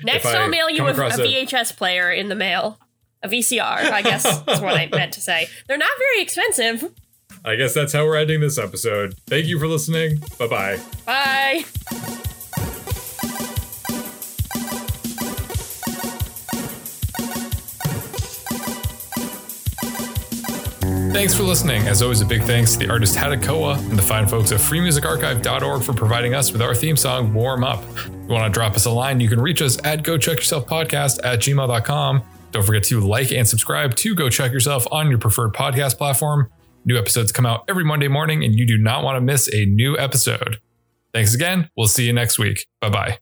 [0.02, 2.78] Next, I'll mail you a, a a- VHS player in the mail.
[3.22, 5.48] A VCR, I guess is what I meant to say.
[5.66, 6.92] They're not very expensive.
[7.44, 9.14] I guess that's how we're ending this episode.
[9.26, 10.22] Thank you for listening.
[10.38, 12.34] Bye bye bye.
[21.18, 21.88] Thanks for listening.
[21.88, 25.82] As always, a big thanks to the artist Hadakoa and the fine folks at freemusicarchive.org
[25.82, 27.82] for providing us with our theme song, Warm Up.
[27.96, 30.36] If you want to drop us a line, you can reach us at go chuck
[30.36, 32.22] yourself podcast at gmail.com.
[32.52, 36.52] Don't forget to like and subscribe to Go Chuck Yourself on your preferred podcast platform.
[36.84, 39.64] New episodes come out every Monday morning, and you do not want to miss a
[39.64, 40.58] new episode.
[41.12, 41.68] Thanks again.
[41.76, 42.64] We'll see you next week.
[42.80, 43.18] Bye bye.